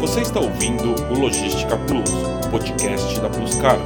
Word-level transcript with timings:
Você 0.00 0.20
está 0.20 0.38
ouvindo 0.38 0.94
o 1.10 1.18
Logística 1.18 1.74
Plus, 1.86 2.10
podcast 2.50 3.18
da 3.18 3.30
Plus 3.30 3.54
Cargo. 3.56 3.82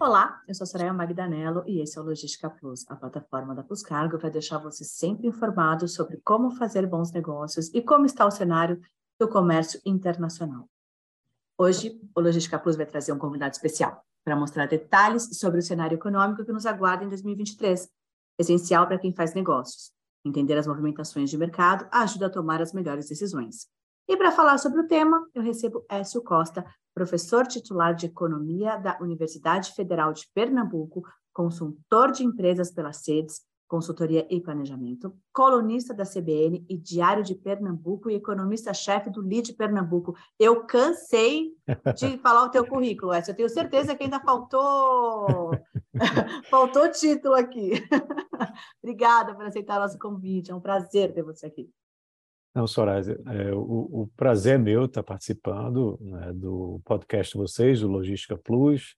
Olá, 0.00 0.42
eu 0.48 0.54
sou 0.54 0.64
a 0.64 0.66
Soraya 0.66 0.92
Magdanello 0.92 1.62
e 1.64 1.80
esse 1.80 1.96
é 1.96 2.00
o 2.00 2.04
Logística 2.04 2.50
Plus, 2.50 2.84
a 2.90 2.96
plataforma 2.96 3.54
da 3.54 3.62
Plus 3.62 3.84
Cargo 3.84 4.18
para 4.18 4.30
deixar 4.30 4.58
você 4.58 4.84
sempre 4.84 5.28
informado 5.28 5.86
sobre 5.86 6.20
como 6.24 6.50
fazer 6.56 6.88
bons 6.88 7.12
negócios 7.12 7.72
e 7.72 7.80
como 7.80 8.04
está 8.04 8.26
o 8.26 8.30
cenário 8.30 8.80
do 9.18 9.28
comércio 9.28 9.80
internacional. 9.86 10.68
Hoje, 11.56 12.00
o 12.16 12.20
Logística 12.20 12.58
Plus 12.58 12.74
vai 12.74 12.84
trazer 12.84 13.12
um 13.12 13.18
convidado 13.18 13.52
especial 13.52 14.04
para 14.24 14.34
mostrar 14.34 14.66
detalhes 14.66 15.38
sobre 15.38 15.60
o 15.60 15.62
cenário 15.62 15.94
econômico 15.94 16.44
que 16.44 16.52
nos 16.52 16.66
aguarda 16.66 17.04
em 17.04 17.08
2023, 17.08 17.88
essencial 18.40 18.88
para 18.88 18.98
quem 18.98 19.12
faz 19.14 19.34
negócios. 19.34 19.92
Entender 20.24 20.56
as 20.56 20.66
movimentações 20.66 21.30
de 21.30 21.36
mercado 21.36 21.86
ajuda 21.90 22.26
a 22.26 22.30
tomar 22.30 22.62
as 22.62 22.72
melhores 22.72 23.08
decisões. 23.08 23.66
E 24.08 24.16
para 24.16 24.32
falar 24.32 24.58
sobre 24.58 24.80
o 24.80 24.86
tema, 24.86 25.26
eu 25.34 25.42
recebo 25.42 25.84
Écio 25.88 26.22
Costa, 26.22 26.64
professor 26.94 27.46
titular 27.46 27.94
de 27.94 28.06
Economia 28.06 28.76
da 28.76 28.98
Universidade 29.00 29.72
Federal 29.72 30.12
de 30.12 30.28
Pernambuco, 30.34 31.02
consultor 31.32 32.12
de 32.12 32.24
empresas 32.24 32.70
pelas 32.70 32.98
sedes, 32.98 33.40
consultoria 33.66 34.26
e 34.28 34.38
planejamento, 34.38 35.16
colunista 35.32 35.94
da 35.94 36.04
CBN 36.04 36.62
e 36.68 36.76
Diário 36.76 37.24
de 37.24 37.34
Pernambuco 37.34 38.10
e 38.10 38.14
economista-chefe 38.14 39.08
do 39.08 39.22
LID 39.22 39.54
Pernambuco. 39.54 40.14
Eu 40.38 40.66
cansei 40.66 41.52
de 41.96 42.18
falar 42.20 42.44
o 42.44 42.50
teu 42.50 42.66
currículo, 42.66 43.14
Écio. 43.14 43.30
Eu 43.30 43.36
tenho 43.36 43.48
certeza 43.48 43.94
que 43.94 44.04
ainda 44.04 44.20
faltou 44.20 45.52
faltou 46.50 46.90
título 46.90 47.34
aqui. 47.34 47.72
Obrigada 48.82 49.34
por 49.34 49.44
aceitar 49.44 49.80
nosso 49.80 49.98
convite. 49.98 50.50
É 50.50 50.54
um 50.54 50.60
prazer 50.60 51.12
ter 51.12 51.22
você 51.22 51.46
aqui. 51.46 51.70
Não, 52.54 52.66
Soraya, 52.66 53.18
é, 53.26 53.54
o, 53.54 54.02
o, 54.02 54.10
prazer 54.14 54.56
é 54.56 54.58
meu 54.58 54.84
estar 54.84 55.02
participando 55.02 55.98
né, 56.02 56.32
do 56.34 56.82
podcast 56.84 57.32
de 57.32 57.38
vocês, 57.38 57.80
do 57.80 57.88
Logística 57.88 58.36
Plus, 58.36 58.94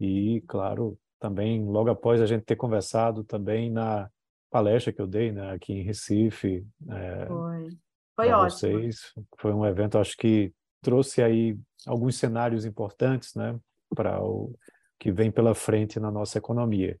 e, 0.00 0.42
claro, 0.48 0.98
também 1.20 1.62
logo 1.64 1.90
após 1.90 2.22
a 2.22 2.26
gente 2.26 2.44
ter 2.44 2.56
conversado 2.56 3.22
também 3.22 3.70
na 3.70 4.08
palestra 4.50 4.90
que 4.90 5.02
eu 5.02 5.06
dei 5.06 5.32
né, 5.32 5.52
aqui 5.52 5.74
em 5.74 5.82
Recife. 5.82 6.66
É, 6.88 7.26
foi, 7.26 7.68
foi 8.16 8.30
ótimo. 8.30 8.50
Vocês. 8.50 9.12
Foi 9.36 9.52
um 9.52 9.66
evento, 9.66 9.98
acho 9.98 10.16
que 10.16 10.54
trouxe 10.80 11.22
aí 11.22 11.58
alguns 11.86 12.16
cenários 12.16 12.64
importantes, 12.64 13.34
né, 13.34 13.58
para 13.94 14.22
o 14.22 14.54
que 14.98 15.12
vem 15.12 15.30
pela 15.30 15.54
frente 15.54 16.00
na 16.00 16.10
nossa 16.10 16.38
economia. 16.38 16.98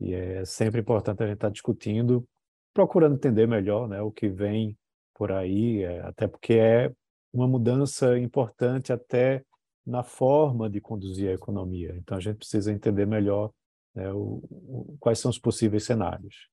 E 0.00 0.12
é 0.12 0.44
sempre 0.44 0.80
importante 0.80 1.22
a 1.22 1.26
gente 1.26 1.36
estar 1.36 1.50
discutindo, 1.50 2.26
procurando 2.74 3.14
entender 3.14 3.46
melhor, 3.46 3.88
né, 3.88 4.00
o 4.02 4.10
que 4.10 4.28
vem 4.28 4.76
por 5.14 5.32
aí, 5.32 5.82
é, 5.82 6.00
até 6.02 6.26
porque 6.26 6.54
é 6.54 6.92
uma 7.32 7.48
mudança 7.48 8.18
importante 8.18 8.92
até 8.92 9.42
na 9.86 10.02
forma 10.02 10.68
de 10.68 10.80
conduzir 10.80 11.30
a 11.30 11.34
economia. 11.34 11.94
Então 11.96 12.16
a 12.16 12.20
gente 12.20 12.38
precisa 12.38 12.72
entender 12.72 13.06
melhor 13.06 13.50
né, 13.94 14.12
o, 14.12 14.42
o, 14.50 14.96
quais 15.00 15.18
são 15.18 15.30
os 15.30 15.38
possíveis 15.38 15.84
cenários. 15.84 16.50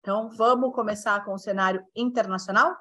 Então, 0.00 0.30
vamos 0.30 0.74
começar 0.74 1.24
com 1.24 1.32
o 1.32 1.38
cenário 1.38 1.82
internacional? 1.96 2.76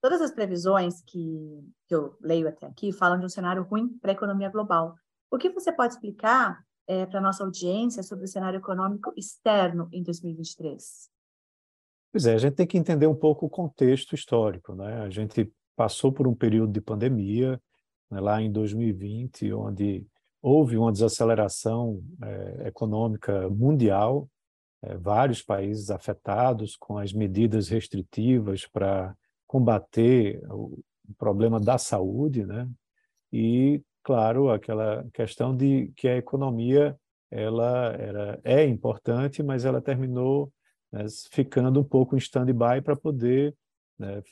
Todas 0.00 0.20
as 0.22 0.32
previsões 0.32 1.02
que, 1.02 1.70
que 1.86 1.94
eu 1.94 2.16
leio 2.20 2.48
até 2.48 2.66
aqui 2.66 2.92
falam 2.92 3.18
de 3.18 3.26
um 3.26 3.28
cenário 3.28 3.62
ruim 3.62 3.88
para 4.00 4.10
a 4.10 4.14
economia 4.14 4.48
global. 4.48 4.94
O 5.30 5.36
que 5.36 5.50
você 5.50 5.70
pode 5.70 5.92
explicar 5.92 6.64
é, 6.86 7.06
para 7.06 7.20
nossa 7.20 7.44
audiência 7.44 8.02
sobre 8.02 8.24
o 8.24 8.28
cenário 8.28 8.58
econômico 8.58 9.12
externo 9.16 9.88
em 9.92 10.02
2023? 10.02 11.10
Pois 12.12 12.26
é, 12.26 12.34
a 12.34 12.38
gente 12.38 12.54
tem 12.54 12.66
que 12.66 12.78
entender 12.78 13.06
um 13.06 13.14
pouco 13.14 13.46
o 13.46 13.50
contexto 13.50 14.14
histórico. 14.14 14.74
Né? 14.74 15.02
A 15.02 15.10
gente 15.10 15.52
passou 15.76 16.12
por 16.12 16.26
um 16.26 16.34
período 16.34 16.72
de 16.72 16.80
pandemia, 16.80 17.60
né, 18.10 18.20
lá 18.20 18.40
em 18.40 18.50
2020, 18.50 19.52
onde 19.52 20.06
houve 20.40 20.78
uma 20.78 20.92
desaceleração 20.92 22.02
é, 22.22 22.68
econômica 22.68 23.50
mundial, 23.50 24.28
é, 24.82 24.96
vários 24.96 25.42
países 25.42 25.90
afetados 25.90 26.76
com 26.76 26.98
as 26.98 27.12
medidas 27.12 27.68
restritivas 27.68 28.66
para 28.66 29.14
combater 29.46 30.40
o 30.50 30.78
problema 31.18 31.60
da 31.60 31.78
saúde, 31.78 32.44
né? 32.44 32.68
E 33.32 33.82
claro, 34.06 34.50
aquela 34.50 35.04
questão 35.12 35.54
de 35.54 35.92
que 35.96 36.06
a 36.06 36.16
economia 36.16 36.96
ela 37.28 37.92
era 37.98 38.40
é 38.44 38.64
importante, 38.64 39.42
mas 39.42 39.64
ela 39.64 39.82
terminou 39.82 40.52
né, 40.92 41.04
ficando 41.32 41.80
um 41.80 41.84
pouco 41.84 42.14
em 42.14 42.18
stand-by 42.18 42.80
para 42.84 42.94
poder 42.94 43.52
né, 43.98 44.22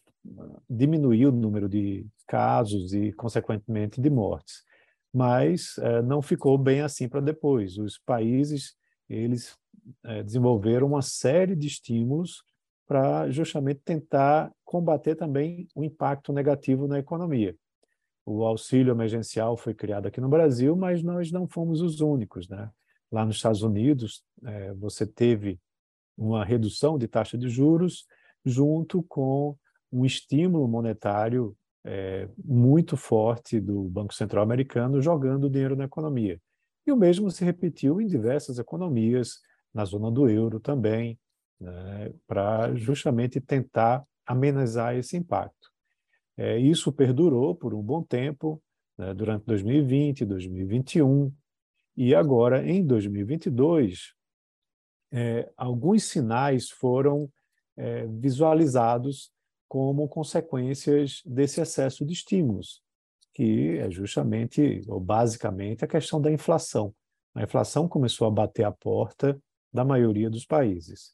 diminuir 0.70 1.26
o 1.26 1.32
número 1.32 1.68
de 1.68 2.06
casos 2.28 2.94
e, 2.94 3.12
consequentemente, 3.14 4.00
de 4.00 4.08
mortes. 4.08 4.62
Mas 5.12 5.76
é, 5.78 6.00
não 6.02 6.22
ficou 6.22 6.56
bem 6.56 6.80
assim 6.80 7.08
para 7.08 7.20
depois. 7.20 7.76
Os 7.76 7.98
países 7.98 8.76
eles 9.10 9.56
é, 10.04 10.22
desenvolveram 10.22 10.86
uma 10.86 11.02
série 11.02 11.56
de 11.56 11.66
estímulos 11.66 12.44
para 12.86 13.28
justamente 13.28 13.80
tentar 13.84 14.52
combater 14.64 15.16
também 15.16 15.66
o 15.74 15.82
impacto 15.82 16.32
negativo 16.32 16.86
na 16.86 17.00
economia. 17.00 17.56
O 18.26 18.44
auxílio 18.44 18.92
emergencial 18.92 19.56
foi 19.56 19.74
criado 19.74 20.06
aqui 20.06 20.20
no 20.20 20.28
Brasil, 20.28 20.74
mas 20.76 21.02
nós 21.02 21.30
não 21.30 21.46
fomos 21.46 21.80
os 21.80 22.00
únicos. 22.00 22.48
Né? 22.48 22.70
Lá 23.12 23.24
nos 23.24 23.36
Estados 23.36 23.62
Unidos, 23.62 24.22
é, 24.44 24.72
você 24.74 25.06
teve 25.06 25.60
uma 26.16 26.44
redução 26.44 26.96
de 26.96 27.06
taxa 27.06 27.36
de 27.36 27.48
juros 27.48 28.06
junto 28.44 29.02
com 29.02 29.56
um 29.92 30.04
estímulo 30.04 30.66
monetário 30.66 31.56
é, 31.84 32.28
muito 32.42 32.96
forte 32.96 33.60
do 33.60 33.84
Banco 33.84 34.14
Central 34.14 34.42
americano 34.42 35.02
jogando 35.02 35.50
dinheiro 35.50 35.76
na 35.76 35.84
economia. 35.84 36.40
E 36.86 36.92
o 36.92 36.96
mesmo 36.96 37.30
se 37.30 37.44
repetiu 37.44 38.00
em 38.00 38.06
diversas 38.06 38.58
economias, 38.58 39.40
na 39.72 39.84
zona 39.84 40.10
do 40.10 40.28
euro 40.28 40.60
também, 40.60 41.18
né, 41.60 42.12
para 42.26 42.74
justamente 42.74 43.40
tentar 43.40 44.04
amenizar 44.26 44.94
esse 44.94 45.16
impacto. 45.16 45.73
É, 46.36 46.58
isso 46.58 46.92
perdurou 46.92 47.54
por 47.54 47.74
um 47.74 47.82
bom 47.82 48.02
tempo, 48.02 48.62
né, 48.98 49.14
durante 49.14 49.44
2020, 49.44 50.24
2021, 50.24 51.32
e 51.96 52.14
agora, 52.14 52.66
em 52.68 52.84
2022, 52.84 54.14
é, 55.12 55.48
alguns 55.56 56.04
sinais 56.04 56.68
foram 56.70 57.30
é, 57.76 58.06
visualizados 58.06 59.30
como 59.68 60.08
consequências 60.08 61.22
desse 61.24 61.60
excesso 61.60 62.04
de 62.04 62.12
estímulos, 62.12 62.82
que 63.32 63.78
é 63.78 63.90
justamente, 63.90 64.82
ou 64.88 64.98
basicamente, 64.98 65.84
a 65.84 65.88
questão 65.88 66.20
da 66.20 66.32
inflação. 66.32 66.92
A 67.34 67.42
inflação 67.42 67.88
começou 67.88 68.26
a 68.26 68.30
bater 68.30 68.64
a 68.64 68.72
porta 68.72 69.40
da 69.72 69.84
maioria 69.84 70.28
dos 70.28 70.44
países. 70.44 71.13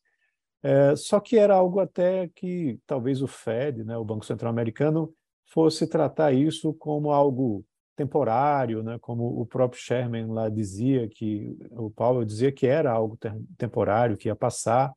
É, 0.62 0.94
só 0.94 1.20
que 1.20 1.38
era 1.38 1.54
algo 1.54 1.80
até 1.80 2.28
que 2.28 2.78
talvez 2.86 3.22
o 3.22 3.26
Fed, 3.26 3.82
né, 3.82 3.96
o 3.96 4.04
Banco 4.04 4.26
Central 4.26 4.50
Americano, 4.50 5.12
fosse 5.46 5.86
tratar 5.86 6.32
isso 6.32 6.74
como 6.74 7.10
algo 7.10 7.64
temporário, 7.96 8.82
né, 8.82 8.98
como 9.00 9.40
o 9.40 9.46
próprio 9.46 9.80
Sherman 9.80 10.26
lá 10.26 10.48
dizia 10.48 11.08
que 11.08 11.56
o 11.72 11.90
Powell 11.90 12.24
dizia 12.24 12.52
que 12.52 12.66
era 12.66 12.90
algo 12.90 13.18
temporário 13.56 14.16
que 14.16 14.28
ia 14.28 14.36
passar, 14.36 14.92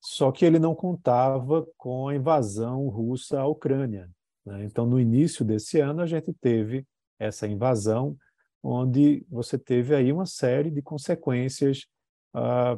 só 0.00 0.32
que 0.32 0.44
ele 0.44 0.58
não 0.58 0.74
contava 0.74 1.66
com 1.76 2.08
a 2.08 2.14
invasão 2.14 2.88
russa 2.88 3.40
à 3.40 3.46
Ucrânia. 3.46 4.10
Né? 4.44 4.64
Então, 4.64 4.84
no 4.84 4.98
início 4.98 5.44
desse 5.44 5.80
ano, 5.80 6.02
a 6.02 6.06
gente 6.06 6.32
teve 6.34 6.84
essa 7.18 7.46
invasão, 7.46 8.16
onde 8.62 9.24
você 9.30 9.56
teve 9.56 9.94
aí 9.94 10.12
uma 10.12 10.26
série 10.26 10.70
de 10.70 10.82
consequências 10.82 11.86
ah, 12.34 12.76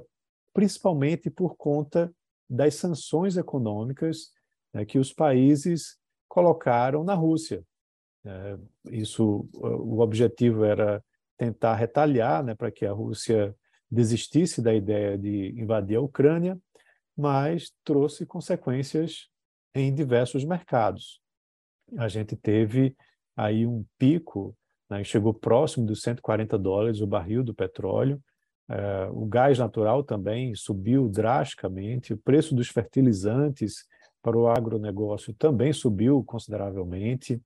principalmente 0.54 1.28
por 1.28 1.56
conta 1.56 2.14
das 2.48 2.76
sanções 2.76 3.36
econômicas 3.36 4.30
né, 4.72 4.84
que 4.84 4.98
os 4.98 5.12
países 5.12 5.98
colocaram 6.28 7.04
na 7.04 7.14
Rússia. 7.14 7.62
É, 8.24 8.56
isso, 8.90 9.48
o 9.52 10.00
objetivo 10.00 10.64
era 10.64 11.04
tentar 11.36 11.74
retaliar, 11.74 12.42
né, 12.42 12.54
para 12.54 12.70
que 12.70 12.86
a 12.86 12.92
Rússia 12.92 13.54
desistisse 13.90 14.62
da 14.62 14.72
ideia 14.72 15.18
de 15.18 15.52
invadir 15.60 15.96
a 15.96 16.00
Ucrânia, 16.00 16.58
mas 17.16 17.72
trouxe 17.84 18.24
consequências 18.24 19.28
em 19.74 19.92
diversos 19.94 20.44
mercados. 20.44 21.20
A 21.98 22.08
gente 22.08 22.34
teve 22.36 22.96
aí 23.36 23.66
um 23.66 23.84
pico, 23.98 24.56
né, 24.88 25.02
chegou 25.04 25.34
próximo 25.34 25.84
dos 25.84 26.02
140 26.02 26.56
dólares 26.58 27.00
o 27.00 27.06
barril 27.06 27.42
do 27.42 27.54
petróleo, 27.54 28.22
é, 28.68 29.08
o 29.12 29.26
gás 29.26 29.58
natural 29.58 30.02
também 30.02 30.54
subiu 30.54 31.08
drasticamente, 31.08 32.14
o 32.14 32.18
preço 32.18 32.54
dos 32.54 32.68
fertilizantes 32.68 33.86
para 34.22 34.38
o 34.38 34.48
agronegócio 34.48 35.34
também 35.34 35.72
subiu 35.72 36.24
consideravelmente, 36.24 37.40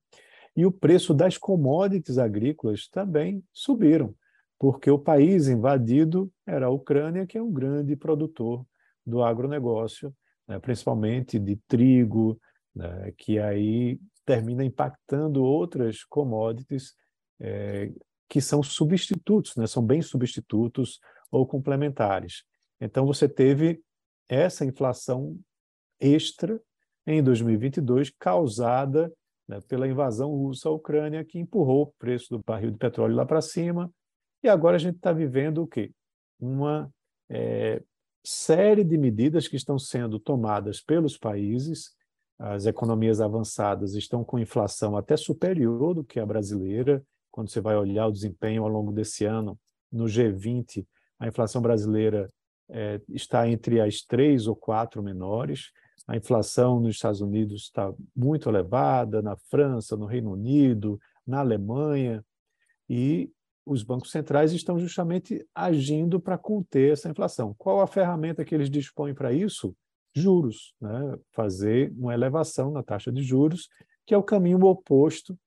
e 0.56 0.65
o 0.65 0.73
preço 0.73 1.12
das 1.12 1.37
commodities 1.37 2.19
agrícolas 2.19 2.88
também 2.88 3.43
subiram, 3.53 4.15
porque 4.59 4.91
o 4.91 4.99
país 4.99 5.49
invadido 5.49 6.31
era 6.47 6.67
a 6.67 6.70
Ucrânia, 6.70 7.26
que 7.26 7.38
é 7.38 7.43
um 7.43 7.53
grande 7.53 7.94
produtor 7.97 8.65
do 9.06 9.23
agronegócio 9.23 10.12
né, 10.49 10.59
principalmente 10.59 11.38
de 11.38 11.56
trigo, 11.69 12.41
né, 12.75 13.12
que 13.17 13.38
aí 13.38 14.00
termina 14.25 14.65
impactando 14.65 15.44
outras 15.44 16.03
commodities 16.05 16.94
é, 17.38 17.93
que 18.29 18.41
são 18.41 18.63
substitutos, 18.63 19.57
né, 19.57 19.67
são 19.67 19.85
bem 19.85 20.03
substitutos 20.03 21.01
ou 21.31 21.47
complementares. 21.47 22.45
Então, 22.81 23.07
você 23.07 23.29
teve 23.29 23.83
essa 24.29 24.65
inflação 24.65 25.39
extra 26.01 26.61
em 27.07 27.23
2022, 27.23 28.11
causada 28.19 29.13
né, 29.49 29.61
pela 29.63 29.89
invasão 29.89 30.31
russa 30.31 30.69
à 30.69 30.73
Ucrânia, 30.73 31.25
que 31.25 31.39
empurrou 31.39 31.83
o 31.83 31.93
preço 31.99 32.29
do 32.31 32.43
barril 32.45 32.71
de 32.71 32.77
petróleo 32.77 33.17
lá 33.17 33.25
para 33.25 33.41
cima. 33.41 33.91
E 34.43 34.49
agora 34.49 34.77
a 34.77 34.79
gente 34.79 34.97
está 34.97 35.13
vivendo 35.13 35.63
o 35.63 35.67
quê? 35.67 35.91
Uma 36.39 36.93
é, 37.31 37.83
série 38.23 38.85
de 38.85 38.99
medidas 38.99 39.49
que 39.49 39.57
estão 39.57 39.79
sendo 39.79 40.21
tomadas 40.21 40.81
pelos 40.81 41.17
países. 41.17 41.97
As 42.39 42.67
economias 42.67 43.21
avançadas 43.21 43.95
estão 43.95 44.23
com 44.23 44.39
inflação 44.39 44.97
até 44.97 45.17
superior 45.17 45.95
do 45.95 46.05
que 46.05 46.21
a 46.21 46.27
brasileira. 46.27 47.03
Quando 47.38 47.50
você 47.50 47.61
vai 47.61 47.76
olhar 47.76 48.08
o 48.08 48.12
desempenho 48.12 48.64
ao 48.64 48.69
longo 48.69 48.90
desse 48.90 49.25
ano, 49.25 49.56
no 49.93 50.06
G20, 50.06 50.85
a 51.20 51.29
inflação 51.29 51.62
brasileira 51.62 52.29
é, 52.69 53.00
está 53.11 53.49
entre 53.49 53.81
as 53.81 54.02
três 54.02 54.49
ou 54.49 54.56
quatro 54.56 55.00
menores. 55.00 55.70
A 56.08 56.17
inflação 56.17 56.81
nos 56.81 56.96
Estados 56.96 57.20
Unidos 57.20 57.62
está 57.62 57.94
muito 58.12 58.49
elevada, 58.49 59.23
na 59.23 59.37
França, 59.37 59.96
no 59.96 60.05
Reino 60.05 60.32
Unido, 60.32 60.99
na 61.25 61.38
Alemanha, 61.38 62.25
e 62.90 63.31
os 63.64 63.84
bancos 63.84 64.11
centrais 64.11 64.52
estão 64.52 64.76
justamente 64.76 65.46
agindo 65.55 66.19
para 66.19 66.37
conter 66.37 66.94
essa 66.94 67.08
inflação. 67.08 67.55
Qual 67.56 67.81
a 67.81 67.87
ferramenta 67.87 68.44
que 68.44 68.52
eles 68.52 68.69
dispõem 68.69 69.14
para 69.14 69.32
isso? 69.32 69.76
Juros, 70.12 70.75
né? 70.81 71.17
fazer 71.31 71.93
uma 71.96 72.14
elevação 72.14 72.73
na 72.73 72.82
taxa 72.82 73.12
de 73.12 73.23
juros, 73.23 73.69
que 74.05 74.12
é 74.12 74.19
o 74.19 74.25
caminho 74.25 74.58
oposto 74.64 75.38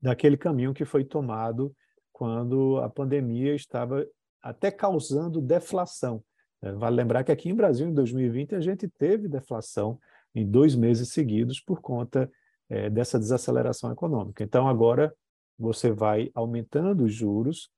daquele 0.00 0.36
caminho 0.36 0.74
que 0.74 0.84
foi 0.84 1.04
tomado 1.04 1.74
quando 2.12 2.78
a 2.78 2.88
pandemia 2.88 3.54
estava 3.54 4.06
até 4.42 4.70
causando 4.70 5.40
deflação. 5.40 6.22
É, 6.62 6.72
vale 6.72 6.96
lembrar 6.96 7.24
que 7.24 7.32
aqui 7.32 7.48
em 7.48 7.54
Brasil, 7.54 7.88
em 7.88 7.94
2020, 7.94 8.54
a 8.54 8.60
gente 8.60 8.88
teve 8.88 9.28
deflação 9.28 9.98
em 10.34 10.46
dois 10.46 10.74
meses 10.74 11.10
seguidos 11.10 11.60
por 11.60 11.80
conta 11.80 12.30
é, 12.68 12.90
dessa 12.90 13.18
desaceleração 13.18 13.92
econômica. 13.92 14.42
Então, 14.42 14.68
agora 14.68 15.14
você 15.58 15.90
vai 15.90 16.30
aumentando 16.34 17.04
os 17.04 17.12
juros 17.12 17.70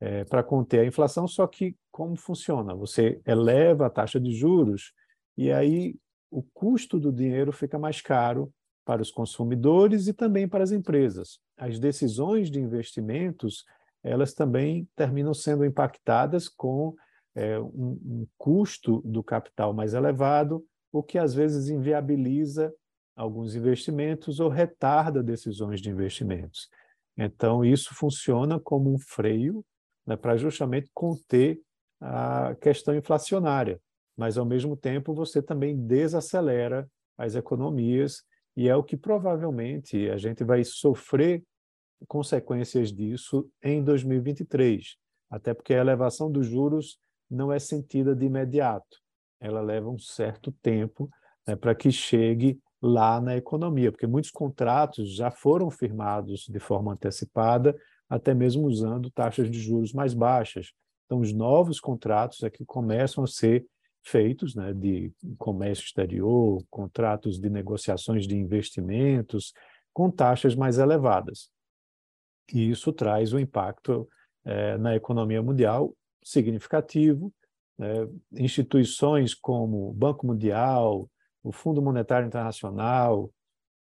é, 0.00 0.24
para 0.24 0.42
conter 0.42 0.80
a 0.80 0.86
inflação, 0.86 1.26
só 1.26 1.46
que 1.46 1.76
como 1.90 2.16
funciona? 2.16 2.74
Você 2.74 3.20
eleva 3.26 3.86
a 3.86 3.90
taxa 3.90 4.20
de 4.20 4.32
juros 4.32 4.92
e 5.36 5.50
aí 5.50 5.96
o 6.30 6.42
custo 6.42 6.98
do 6.98 7.12
dinheiro 7.12 7.52
fica 7.52 7.78
mais 7.78 8.00
caro 8.00 8.52
para 8.88 9.02
os 9.02 9.10
consumidores 9.10 10.08
e 10.08 10.14
também 10.14 10.48
para 10.48 10.64
as 10.64 10.72
empresas. 10.72 11.38
As 11.58 11.78
decisões 11.78 12.50
de 12.50 12.58
investimentos, 12.58 13.66
elas 14.02 14.32
também 14.32 14.88
terminam 14.96 15.34
sendo 15.34 15.62
impactadas 15.62 16.48
com 16.48 16.94
é, 17.34 17.60
um, 17.60 18.00
um 18.02 18.26
custo 18.38 19.02
do 19.04 19.22
capital 19.22 19.74
mais 19.74 19.92
elevado, 19.92 20.64
o 20.90 21.02
que 21.02 21.18
às 21.18 21.34
vezes 21.34 21.68
inviabiliza 21.68 22.72
alguns 23.14 23.54
investimentos 23.54 24.40
ou 24.40 24.48
retarda 24.48 25.22
decisões 25.22 25.82
de 25.82 25.90
investimentos. 25.90 26.70
Então, 27.14 27.62
isso 27.62 27.94
funciona 27.94 28.58
como 28.58 28.90
um 28.90 28.98
freio 28.98 29.62
né, 30.06 30.16
para 30.16 30.34
justamente 30.38 30.90
conter 30.94 31.60
a 32.00 32.54
questão 32.58 32.94
inflacionária, 32.94 33.78
mas, 34.16 34.38
ao 34.38 34.46
mesmo 34.46 34.74
tempo, 34.74 35.12
você 35.12 35.42
também 35.42 35.76
desacelera 35.76 36.88
as 37.18 37.34
economias, 37.34 38.22
e 38.58 38.68
é 38.68 38.74
o 38.74 38.82
que 38.82 38.96
provavelmente 38.96 40.10
a 40.10 40.16
gente 40.16 40.42
vai 40.42 40.64
sofrer 40.64 41.44
consequências 42.08 42.92
disso 42.92 43.48
em 43.62 43.84
2023, 43.84 44.96
até 45.30 45.54
porque 45.54 45.74
a 45.74 45.78
elevação 45.78 46.28
dos 46.28 46.48
juros 46.48 46.98
não 47.30 47.52
é 47.52 47.60
sentida 47.60 48.16
de 48.16 48.26
imediato. 48.26 48.98
Ela 49.40 49.60
leva 49.60 49.88
um 49.88 49.96
certo 49.96 50.50
tempo 50.60 51.08
né, 51.46 51.54
para 51.54 51.72
que 51.72 51.92
chegue 51.92 52.58
lá 52.82 53.20
na 53.20 53.36
economia, 53.36 53.92
porque 53.92 54.08
muitos 54.08 54.32
contratos 54.32 55.14
já 55.14 55.30
foram 55.30 55.70
firmados 55.70 56.44
de 56.48 56.58
forma 56.58 56.94
antecipada, 56.94 57.76
até 58.10 58.34
mesmo 58.34 58.66
usando 58.66 59.08
taxas 59.08 59.48
de 59.48 59.60
juros 59.60 59.92
mais 59.92 60.14
baixas. 60.14 60.72
Então, 61.06 61.20
os 61.20 61.32
novos 61.32 61.78
contratos 61.78 62.42
é 62.42 62.50
que 62.50 62.64
começam 62.64 63.22
a 63.22 63.26
ser 63.28 63.64
feitos, 64.08 64.54
né, 64.54 64.72
de 64.72 65.12
comércio 65.36 65.84
exterior, 65.84 66.62
contratos 66.70 67.38
de 67.38 67.48
negociações 67.48 68.26
de 68.26 68.36
investimentos, 68.36 69.52
com 69.92 70.10
taxas 70.10 70.54
mais 70.54 70.78
elevadas. 70.78 71.50
E 72.52 72.70
isso 72.70 72.92
traz 72.92 73.32
um 73.32 73.38
impacto 73.38 74.08
é, 74.44 74.78
na 74.78 74.96
economia 74.96 75.42
mundial 75.42 75.94
significativo. 76.22 77.32
Né? 77.78 78.08
Instituições 78.32 79.34
como 79.34 79.90
o 79.90 79.92
Banco 79.92 80.26
Mundial, 80.26 81.10
o 81.42 81.52
Fundo 81.52 81.82
Monetário 81.82 82.26
Internacional, 82.26 83.30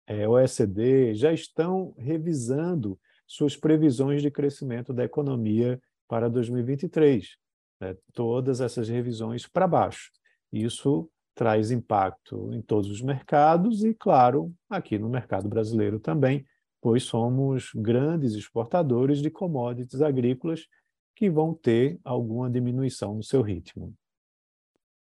é, 0.06 0.28
OECD, 0.28 1.14
já 1.14 1.32
estão 1.32 1.94
revisando 1.98 2.98
suas 3.26 3.56
previsões 3.56 4.22
de 4.22 4.30
crescimento 4.30 4.92
da 4.92 5.04
economia 5.04 5.80
para 6.08 6.28
2023. 6.28 7.36
Né? 7.80 7.96
Todas 8.12 8.60
essas 8.60 8.88
revisões 8.88 9.46
para 9.46 9.66
baixo. 9.66 10.10
Isso 10.52 11.08
traz 11.34 11.70
impacto 11.70 12.52
em 12.54 12.62
todos 12.62 12.90
os 12.90 13.02
mercados 13.02 13.84
e, 13.84 13.92
claro, 13.94 14.54
aqui 14.70 14.98
no 14.98 15.08
mercado 15.08 15.48
brasileiro 15.48 16.00
também, 16.00 16.46
pois 16.80 17.02
somos 17.02 17.70
grandes 17.74 18.34
exportadores 18.34 19.18
de 19.20 19.30
commodities 19.30 20.00
agrícolas 20.00 20.66
que 21.14 21.28
vão 21.30 21.52
ter 21.52 21.98
alguma 22.04 22.50
diminuição 22.50 23.14
no 23.14 23.22
seu 23.22 23.42
ritmo. 23.42 23.94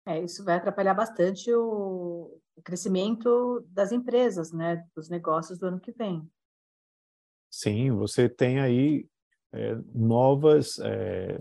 É, 0.05 0.21
isso 0.21 0.43
vai 0.43 0.55
atrapalhar 0.55 0.93
bastante 0.93 1.53
o, 1.53 2.39
crescimento 2.63 3.65
das 3.69 3.91
empresas, 3.91 4.51
né, 4.51 4.85
dos 4.95 5.09
negócios 5.09 5.57
do 5.57 5.67
ano 5.67 5.79
que 5.79 5.91
vem. 5.91 6.27
Sim, 7.49 7.91
você 7.91 8.27
tem 8.27 8.59
aí 8.59 9.07
é, 9.51 9.75
novas, 9.93 10.79
é, 10.79 11.37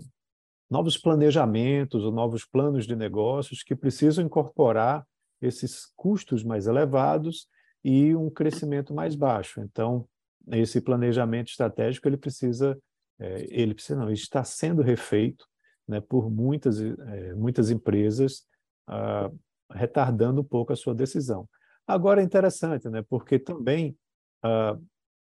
novos 0.73 0.97
planejamentos 0.97 2.03
ou 2.03 2.11
novos 2.11 2.43
planos 2.45 2.87
de 2.87 2.95
negócios 2.95 3.61
que 3.61 3.75
precisam 3.75 4.25
incorporar 4.25 5.05
esses 5.39 5.85
custos 5.95 6.43
mais 6.43 6.65
elevados 6.65 7.47
e 7.83 8.15
um 8.15 8.27
crescimento 8.27 8.91
mais 8.91 9.13
baixo. 9.13 9.61
Então, 9.61 10.07
esse 10.51 10.81
planejamento 10.81 11.49
estratégico 11.49 12.07
ele 12.07 12.17
precisa 12.17 12.75
é, 13.19 13.45
ele 13.51 13.75
precisa 13.75 13.99
não, 13.99 14.11
está 14.11 14.43
sendo 14.43 14.81
refeito 14.81 15.45
né, 15.87 16.01
por 16.01 16.31
muitas, 16.31 16.81
é, 16.81 17.35
muitas 17.35 17.69
empresas, 17.69 18.43
ah, 18.87 19.29
retardando 19.71 20.41
um 20.41 20.43
pouco 20.43 20.73
a 20.73 20.75
sua 20.75 20.95
decisão. 20.95 21.47
Agora 21.85 22.21
é 22.21 22.23
interessante, 22.23 22.89
né, 22.89 23.03
porque 23.07 23.37
também, 23.37 23.95
ah, 24.41 24.77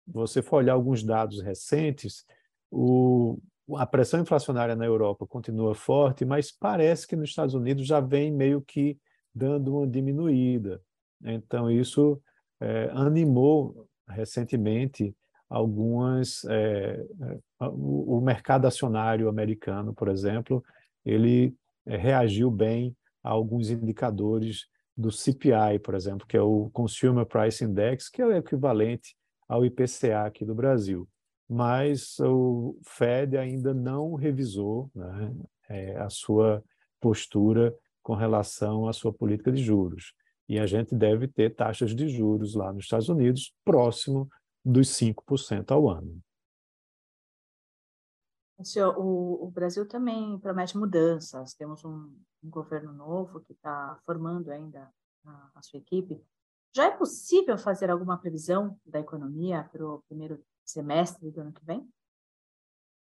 você 0.06 0.40
for 0.40 0.56
olhar 0.56 0.72
alguns 0.72 1.02
dados 1.02 1.42
recentes, 1.42 2.24
o, 2.70 3.38
a 3.76 3.86
pressão 3.86 4.20
inflacionária 4.20 4.76
na 4.76 4.84
Europa 4.84 5.26
continua 5.26 5.74
forte, 5.74 6.24
mas 6.24 6.52
parece 6.52 7.06
que 7.06 7.16
nos 7.16 7.30
Estados 7.30 7.54
Unidos 7.54 7.86
já 7.86 8.00
vem 8.00 8.30
meio 8.30 8.60
que 8.60 8.98
dando 9.34 9.76
uma 9.76 9.86
diminuída. 9.86 10.80
Então, 11.24 11.70
isso 11.70 12.20
é, 12.60 12.90
animou 12.92 13.88
recentemente 14.08 15.14
algumas 15.48 16.44
é, 16.44 17.04
o, 17.60 18.18
o, 18.18 18.20
mercado 18.20 18.66
acionário 18.66 19.28
americano, 19.28 19.94
por 19.94 20.08
exemplo, 20.08 20.62
ele 21.04 21.54
é, 21.86 21.96
reagiu 21.96 22.50
bem 22.50 22.94
a 23.22 23.30
alguns 23.30 23.70
indicadores 23.70 24.66
do 24.96 25.10
CPI, 25.10 25.78
por 25.82 25.94
exemplo, 25.94 26.26
que 26.26 26.36
é 26.36 26.40
o 26.40 26.70
Consumer 26.72 27.26
Price 27.26 27.64
Index, 27.64 28.08
que 28.08 28.22
é 28.22 28.26
o 28.26 28.32
equivalente 28.32 29.16
ao 29.48 29.64
IPCA 29.64 30.24
aqui 30.26 30.44
do 30.44 30.54
Brasil. 30.54 31.08
Mas 31.54 32.18
o 32.18 32.76
Fed 32.82 33.38
ainda 33.38 33.72
não 33.72 34.16
revisou 34.16 34.90
né, 34.92 35.32
é, 35.68 35.96
a 35.98 36.10
sua 36.10 36.60
postura 37.00 37.72
com 38.02 38.12
relação 38.12 38.88
à 38.88 38.92
sua 38.92 39.12
política 39.12 39.52
de 39.52 39.62
juros. 39.62 40.14
E 40.48 40.58
a 40.58 40.66
gente 40.66 40.96
deve 40.96 41.28
ter 41.28 41.54
taxas 41.54 41.94
de 41.94 42.08
juros 42.08 42.56
lá 42.56 42.72
nos 42.72 42.86
Estados 42.86 43.08
Unidos 43.08 43.54
próximo 43.64 44.28
dos 44.64 44.88
5% 44.88 45.70
ao 45.70 45.88
ano. 45.88 46.20
Senhor, 48.64 48.98
o, 48.98 49.46
o, 49.46 49.50
Brasil 49.52 49.86
também 49.86 50.36
promete 50.40 50.76
mudanças. 50.76 51.54
Temos 51.54 51.84
um, 51.84 52.12
um 52.42 52.50
governo 52.50 52.92
novo 52.92 53.38
que 53.42 53.52
está 53.52 53.96
formando 54.04 54.50
ainda 54.50 54.90
a, 55.24 55.50
a, 55.54 55.62
sua 55.62 55.78
equipe. 55.78 56.20
Já 56.74 56.86
é 56.86 56.90
possível 56.90 57.56
fazer 57.56 57.90
alguma 57.90 58.18
previsão 58.18 58.76
da 58.84 58.98
economia 58.98 59.68
para 59.70 59.86
o 59.86 60.02
primeiro 60.08 60.42
semestre 60.64 61.30
do 61.30 61.40
ano 61.40 61.52
que 61.52 61.64
vem? 61.64 61.88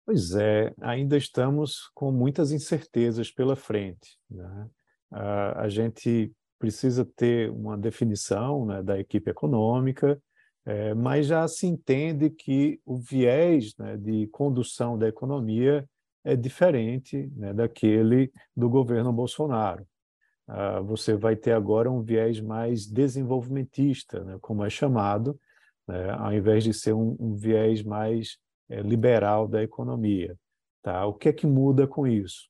Pois 0.05 0.36
é, 0.36 0.74
ainda 0.81 1.15
estamos 1.15 1.89
com 1.93 2.12
muitas 2.12 2.51
incertezas 2.51 3.31
pela 3.31 3.55
frente. 3.55 4.17
Né? 4.29 4.69
a 5.55 5.69
gente 5.69 6.33
precisa 6.57 7.05
ter 7.05 7.51
uma 7.51 7.77
definição 7.77 8.65
né, 8.65 8.81
da 8.81 8.98
equipe 8.98 9.29
econômica, 9.29 10.19
é, 10.65 10.93
mas 10.93 11.27
já 11.27 11.48
se 11.48 11.67
entende 11.67 12.29
que 12.29 12.79
o 12.86 12.98
viés 12.98 13.75
né, 13.77 13.98
de 13.98 14.27
condução 14.27 14.98
da 14.98 15.07
economia 15.07 15.88
é 16.24 16.36
diferente 16.36 17.29
né, 17.36 17.53
daquele 17.53 18.31
do 18.55 18.69
governo 18.69 19.12
Bolsonaro. 19.12 19.86
Ah, 20.48 20.79
você 20.79 21.15
vai 21.15 21.36
ter 21.36 21.51
agora 21.51 21.91
um 21.91 22.01
viés 22.01 22.39
mais 22.39 22.86
desenvolvimentista, 22.86 24.24
né, 24.24 24.38
como 24.41 24.63
é 24.63 24.69
chamado, 24.69 25.39
né, 25.87 26.11
ao 26.11 26.33
invés 26.33 26.63
de 26.63 26.73
ser 26.73 26.93
um, 26.93 27.15
um 27.19 27.35
viés 27.35 27.83
mais 27.83 28.37
é, 28.69 28.81
liberal 28.81 29.47
da 29.47 29.61
economia. 29.61 30.37
Tá? 30.81 31.05
O 31.05 31.13
que 31.13 31.29
é 31.29 31.33
que 31.33 31.47
muda 31.47 31.87
com 31.87 32.05
isso? 32.07 32.49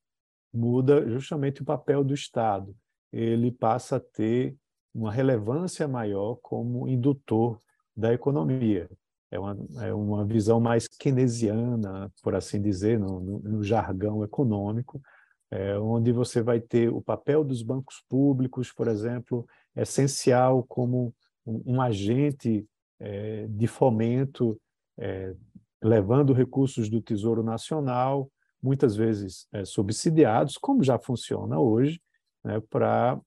Muda 0.53 1.07
justamente 1.09 1.61
o 1.61 1.65
papel 1.65 2.03
do 2.03 2.13
Estado. 2.13 2.75
Ele 3.11 3.51
passa 3.51 3.97
a 3.97 3.99
ter 3.99 4.55
uma 4.93 5.11
relevância 5.11 5.87
maior 5.87 6.35
como 6.41 6.87
indutor 6.87 7.59
da 7.95 8.13
economia. 8.13 8.89
É 9.31 9.39
uma, 9.39 9.57
é 9.81 9.93
uma 9.93 10.23
visão 10.25 10.59
mais 10.59 10.87
keynesiana, 10.87 12.11
por 12.21 12.35
assim 12.35 12.61
dizer, 12.61 12.99
no, 12.99 13.19
no, 13.19 13.39
no 13.39 13.63
jargão 13.63 14.23
econômico, 14.23 15.01
é, 15.49 15.77
onde 15.77 16.11
você 16.11 16.41
vai 16.41 16.59
ter 16.59 16.89
o 16.89 17.01
papel 17.01 17.43
dos 17.43 17.61
bancos 17.63 18.03
públicos, 18.07 18.71
por 18.71 18.87
exemplo, 18.87 19.45
essencial 19.75 20.63
como 20.63 21.13
um, 21.45 21.75
um 21.75 21.81
agente 21.81 22.67
é, 23.03 23.45
de 23.49 23.67
fomento, 23.67 24.59
é, 24.97 25.35
levando 25.83 26.31
recursos 26.31 26.89
do 26.89 27.01
Tesouro 27.01 27.43
Nacional, 27.43 28.31
muitas 28.61 28.95
vezes 28.95 29.45
é, 29.51 29.65
subsidiados, 29.65 30.57
como 30.57 30.81
já 30.81 30.97
funciona 30.97 31.59
hoje, 31.59 32.01
né, 32.43 32.61
para 32.69 33.19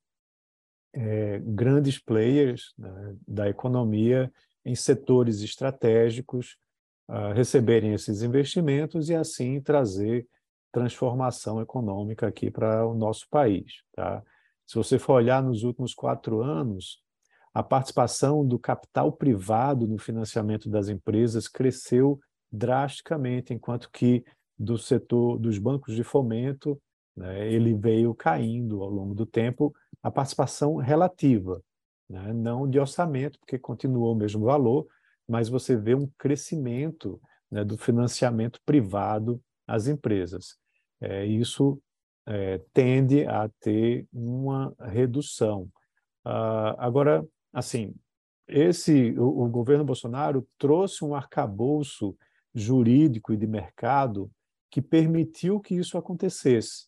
é, 0.94 1.38
grandes 1.44 1.98
players 1.98 2.72
né, 2.78 3.16
da 3.28 3.48
economia 3.50 4.32
em 4.64 4.74
setores 4.74 5.42
estratégicos 5.42 6.56
uh, 7.08 7.32
receberem 7.34 7.92
esses 7.92 8.22
investimentos 8.22 9.08
e 9.08 9.14
assim 9.14 9.60
trazer 9.60 10.26
transformação 10.72 11.60
econômica 11.60 12.26
aqui 12.26 12.50
para 12.50 12.86
o 12.86 12.94
nosso 12.94 13.28
país. 13.30 13.82
Tá? 13.94 14.22
Se 14.66 14.74
você 14.74 14.98
for 14.98 15.14
olhar 15.14 15.42
nos 15.42 15.62
últimos 15.62 15.94
quatro 15.94 16.42
anos, 16.42 17.00
a 17.56 17.62
participação 17.62 18.46
do 18.46 18.58
capital 18.58 19.10
privado 19.10 19.88
no 19.88 19.96
financiamento 19.96 20.68
das 20.68 20.90
empresas 20.90 21.48
cresceu 21.48 22.20
drasticamente, 22.52 23.54
enquanto 23.54 23.90
que 23.90 24.22
do 24.58 24.76
setor 24.76 25.38
dos 25.38 25.56
bancos 25.56 25.94
de 25.94 26.04
fomento, 26.04 26.78
né, 27.16 27.50
ele 27.50 27.72
veio 27.72 28.14
caindo 28.14 28.82
ao 28.82 28.90
longo 28.90 29.14
do 29.14 29.24
tempo 29.24 29.74
a 30.02 30.10
participação 30.10 30.76
relativa 30.76 31.62
né? 32.10 32.30
não 32.34 32.68
de 32.68 32.78
orçamento, 32.78 33.38
porque 33.38 33.58
continuou 33.58 34.12
o 34.12 34.18
mesmo 34.18 34.44
valor, 34.44 34.86
mas 35.26 35.48
você 35.48 35.74
vê 35.74 35.94
um 35.94 36.10
crescimento 36.18 37.18
né, 37.50 37.64
do 37.64 37.78
financiamento 37.78 38.60
privado 38.66 39.42
às 39.66 39.86
empresas. 39.86 40.58
É, 41.00 41.24
isso 41.24 41.80
é, 42.26 42.60
tende 42.74 43.24
a 43.24 43.48
ter 43.60 44.06
uma 44.12 44.74
redução. 44.78 45.70
Ah, 46.22 46.76
agora, 46.78 47.26
assim, 47.56 47.94
esse 48.46 49.18
o, 49.18 49.44
o, 49.44 49.48
governo 49.48 49.82
Bolsonaro 49.82 50.46
trouxe 50.58 51.02
um 51.02 51.14
arcabouço 51.14 52.14
jurídico 52.54 53.32
e 53.32 53.36
de 53.36 53.46
mercado 53.46 54.30
que 54.70 54.82
permitiu 54.82 55.58
que 55.58 55.74
isso 55.74 55.96
acontecesse, 55.96 56.86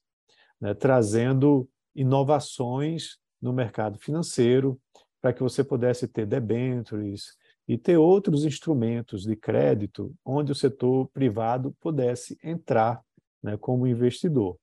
né, 0.60 0.74
trazendo 0.74 1.66
inovações 1.94 3.16
no 3.40 3.50
mercado 3.50 3.98
financeiro, 3.98 4.78
para 5.22 5.32
que 5.32 5.42
você 5.42 5.64
pudesse 5.64 6.06
ter 6.06 6.26
debêntures 6.26 7.34
e 7.66 7.78
ter 7.78 7.96
outros 7.96 8.44
instrumentos 8.44 9.22
de 9.22 9.34
crédito 9.34 10.14
onde 10.22 10.52
o 10.52 10.54
setor 10.54 11.08
privado 11.08 11.74
pudesse 11.80 12.38
entrar 12.44 13.02
né, 13.42 13.56
como 13.56 13.86
investidor. 13.86 14.58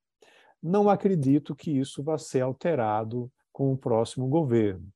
Não 0.61 0.87
acredito 0.87 1.55
que 1.55 1.71
isso 1.71 2.03
vá 2.03 2.15
ser 2.19 2.41
alterado 2.41 3.31
com 3.51 3.73
o 3.73 3.77
próximo 3.77 4.27
governo. 4.27 4.87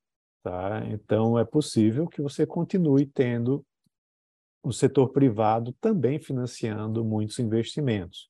Tá? 0.44 0.84
Então, 0.88 1.38
é 1.38 1.44
possível 1.44 2.08
que 2.08 2.22
você 2.22 2.46
continue 2.46 3.06
tendo 3.06 3.66
o 4.64 4.72
setor 4.72 5.10
privado 5.10 5.74
também 5.80 6.20
financiando 6.20 7.04
muitos 7.04 7.40
investimentos. 7.40 8.30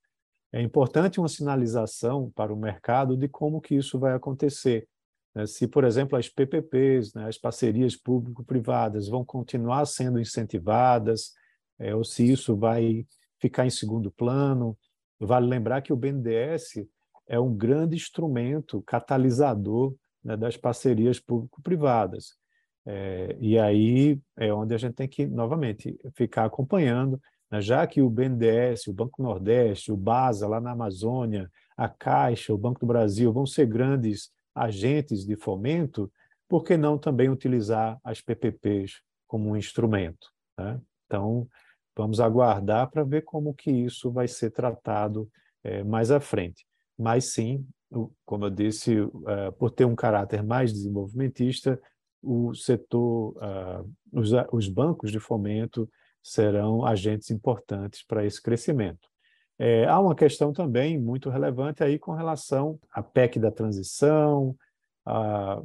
É 0.51 0.61
importante 0.61 1.19
uma 1.19 1.27
sinalização 1.27 2.31
para 2.31 2.53
o 2.53 2.57
mercado 2.57 3.15
de 3.15 3.27
como 3.27 3.61
que 3.61 3.75
isso 3.75 3.99
vai 3.99 4.13
acontecer, 4.13 4.87
né, 5.35 5.45
se, 5.45 5.67
por 5.67 5.83
exemplo, 5.83 6.17
as 6.17 6.27
PPPs, 6.27 7.13
né, 7.13 7.27
as 7.27 7.37
parcerias 7.37 7.95
público-privadas, 7.95 9.07
vão 9.07 9.23
continuar 9.23 9.85
sendo 9.85 10.19
incentivadas, 10.19 11.33
é, 11.77 11.93
ou 11.95 12.03
se 12.03 12.29
isso 12.29 12.57
vai 12.57 13.05
ficar 13.39 13.65
em 13.65 13.69
segundo 13.69 14.11
plano. 14.11 14.77
Vale 15.19 15.47
lembrar 15.47 15.81
que 15.81 15.93
o 15.93 15.95
BNDES 15.95 16.85
é 17.27 17.39
um 17.39 17.55
grande 17.55 17.95
instrumento 17.95 18.81
catalisador 18.81 19.95
né, 20.23 20.35
das 20.35 20.57
parcerias 20.57 21.19
público-privadas. 21.19 22.37
É, 22.85 23.37
e 23.39 23.59
aí 23.59 24.19
é 24.37 24.53
onde 24.53 24.73
a 24.73 24.77
gente 24.77 24.95
tem 24.95 25.07
que, 25.07 25.25
novamente, 25.25 25.97
ficar 26.13 26.45
acompanhando, 26.45 27.21
né, 27.51 27.61
já 27.61 27.85
que 27.85 28.01
o 28.01 28.09
BNDES, 28.09 28.87
o 28.87 28.93
Banco 28.93 29.21
Nordeste, 29.21 29.91
o 29.91 29.97
BASA, 29.97 30.47
lá 30.47 30.59
na 30.59 30.71
Amazônia, 30.71 31.49
a 31.75 31.87
Caixa, 31.87 32.53
o 32.53 32.57
Banco 32.57 32.79
do 32.79 32.87
Brasil, 32.87 33.31
vão 33.31 33.45
ser 33.45 33.65
grandes 33.65 34.31
agentes 34.53 35.25
de 35.25 35.35
fomento, 35.35 36.11
por 36.47 36.63
que 36.63 36.75
não 36.75 36.97
também 36.97 37.29
utilizar 37.29 37.99
as 38.03 38.21
PPPs 38.21 39.01
como 39.27 39.49
um 39.49 39.55
instrumento? 39.55 40.27
Né? 40.57 40.81
Então, 41.05 41.47
vamos 41.95 42.19
aguardar 42.19 42.89
para 42.89 43.03
ver 43.03 43.21
como 43.21 43.53
que 43.53 43.71
isso 43.71 44.11
vai 44.11 44.27
ser 44.27 44.51
tratado 44.51 45.29
é, 45.63 45.83
mais 45.83 46.11
à 46.11 46.19
frente. 46.19 46.65
Mas 46.97 47.25
sim, 47.25 47.65
como 48.25 48.45
eu 48.45 48.49
disse, 48.49 48.99
uh, 48.99 49.51
por 49.57 49.71
ter 49.71 49.85
um 49.85 49.95
caráter 49.95 50.43
mais 50.43 50.71
desenvolvimentista, 50.71 51.79
o 52.21 52.53
setor, 52.53 53.35
uh, 53.37 53.91
os, 54.11 54.31
os 54.51 54.67
bancos 54.67 55.11
de 55.11 55.19
fomento 55.19 55.89
serão 56.21 56.85
agentes 56.85 57.31
importantes 57.31 58.03
para 58.03 58.25
esse 58.25 58.41
crescimento. 58.41 59.09
É, 59.57 59.85
há 59.85 59.99
uma 59.99 60.15
questão 60.15 60.53
também 60.53 60.97
muito 60.97 61.29
relevante 61.29 61.83
aí 61.83 61.99
com 61.99 62.13
relação 62.13 62.79
à 62.93 63.03
PEC 63.03 63.39
da 63.39 63.51
transição, 63.51 64.55
a, 65.05 65.61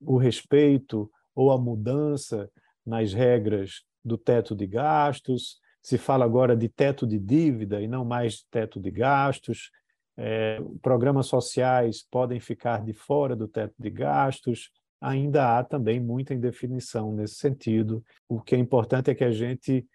o 0.00 0.16
respeito 0.16 1.08
ou 1.34 1.52
a 1.52 1.58
mudança 1.58 2.50
nas 2.84 3.12
regras 3.12 3.84
do 4.04 4.18
teto 4.18 4.56
de 4.56 4.66
gastos. 4.66 5.58
Se 5.80 5.96
fala 5.96 6.24
agora 6.24 6.56
de 6.56 6.68
teto 6.68 7.06
de 7.06 7.18
dívida 7.18 7.80
e 7.80 7.86
não 7.86 8.04
mais 8.04 8.34
de 8.34 8.46
teto 8.50 8.80
de 8.80 8.90
gastos. 8.90 9.70
É, 10.16 10.60
programas 10.82 11.26
sociais 11.26 12.06
podem 12.10 12.40
ficar 12.40 12.84
de 12.84 12.92
fora 12.92 13.34
do 13.34 13.48
teto 13.48 13.74
de 13.78 13.90
gastos. 13.90 14.70
Ainda 15.00 15.58
há 15.58 15.64
também 15.64 15.98
muita 15.98 16.34
indefinição 16.34 17.12
nesse 17.12 17.36
sentido. 17.36 18.04
O 18.28 18.40
que 18.40 18.54
é 18.54 18.58
importante 18.58 19.10
é 19.10 19.14
que 19.14 19.24
a 19.24 19.32
gente 19.32 19.86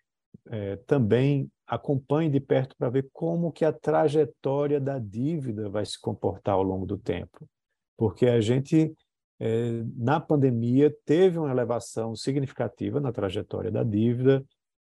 é, 0.48 0.76
também 0.88 1.50
acompanhe 1.68 2.30
de 2.30 2.40
perto 2.40 2.76
para 2.78 2.90
ver 2.90 3.10
como 3.12 3.52
que 3.52 3.66
a 3.66 3.74
trajetória 3.74 4.80
da 4.80 5.00
dívida 5.00 5.70
vai 5.70 5.86
se 5.86 6.00
comportar 6.00 6.56
ao 6.56 6.64
longo 6.64 6.86
do 6.86 6.98
tempo. 6.98 7.48
Porque 7.98 8.28
a 8.28 8.40
gente, 8.40 8.94
é, 9.40 9.84
na 9.96 10.20
pandemia, 10.20 10.96
teve 11.06 11.40
uma 11.40 11.50
elevação 11.50 12.16
significativa 12.16 13.00
na 13.00 13.12
trajetória 13.12 13.72
da 13.72 13.84
dívida, 13.84 14.44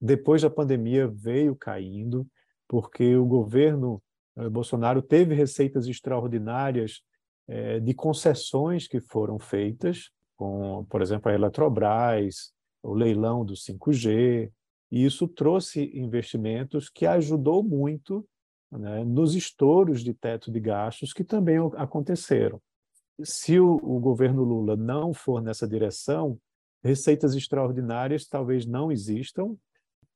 depois 0.01 0.41
da 0.41 0.49
pandemia 0.49 1.07
veio 1.07 1.55
caindo, 1.55 2.27
porque 2.67 3.15
o 3.15 3.25
governo 3.25 4.01
Bolsonaro 4.35 5.01
teve 5.01 5.35
receitas 5.35 5.87
extraordinárias 5.87 7.01
é, 7.47 7.79
de 7.79 7.93
concessões 7.93 8.87
que 8.87 8.99
foram 8.99 9.37
feitas, 9.37 10.09
com, 10.35 10.85
por 10.89 11.01
exemplo, 11.01 11.31
a 11.31 11.35
Eletrobras, 11.35 12.51
o 12.81 12.93
leilão 12.93 13.45
do 13.45 13.53
5G, 13.53 14.51
e 14.91 15.05
isso 15.05 15.27
trouxe 15.27 15.91
investimentos 15.93 16.89
que 16.89 17.05
ajudou 17.05 17.63
muito 17.63 18.25
né, 18.71 19.03
nos 19.03 19.35
estouros 19.35 20.03
de 20.03 20.13
teto 20.13 20.51
de 20.51 20.59
gastos 20.59 21.13
que 21.13 21.23
também 21.23 21.57
aconteceram. 21.77 22.61
Se 23.23 23.59
o, 23.59 23.75
o 23.75 23.99
governo 23.99 24.43
Lula 24.43 24.75
não 24.75 25.13
for 25.13 25.41
nessa 25.41 25.67
direção, 25.67 26.37
receitas 26.83 27.35
extraordinárias 27.35 28.27
talvez 28.27 28.65
não 28.65 28.91
existam, 28.91 29.55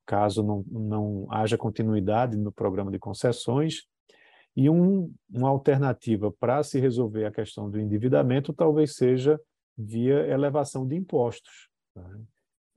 caso 0.06 0.44
não, 0.44 0.64
não 0.70 1.28
haja 1.30 1.58
continuidade 1.58 2.38
no 2.38 2.52
programa 2.52 2.92
de 2.92 3.00
concessões, 3.00 3.86
e 4.58 4.72
um, 4.72 5.14
uma 5.30 5.50
alternativa 5.50 6.32
para 6.32 6.64
se 6.64 6.80
resolver 6.80 7.26
a 7.26 7.32
questão 7.32 7.70
do 7.70 7.80
endividamento 7.80 8.52
talvez 8.52 8.96
seja 8.96 9.40
via 9.78 10.26
elevação 10.26 10.88
de 10.88 10.96
impostos. 10.96 11.70
Né? 11.96 12.22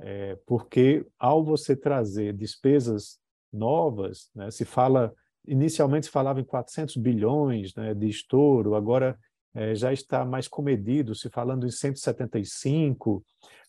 É, 0.01 0.39
porque 0.47 1.07
ao 1.19 1.43
você 1.43 1.75
trazer 1.75 2.35
despesas 2.35 3.19
novas, 3.51 4.31
né, 4.35 4.51
se 4.51 4.67
fala 4.67 5.11
inicialmente 5.49 6.05
se 6.05 6.13
falava 6.13 6.39
em 6.39 6.45
400 6.45 6.99
bilhões 6.99 7.75
né, 7.75 7.95
de 7.95 8.09
estouro, 8.09 8.75
agora 8.75 9.19
é, 9.55 9.75
já 9.75 9.91
está 9.91 10.23
mais 10.23 10.47
comedido, 10.47 11.15
se 11.15 11.31
falando 11.31 11.67
em 11.67 11.71
175. 11.71 13.25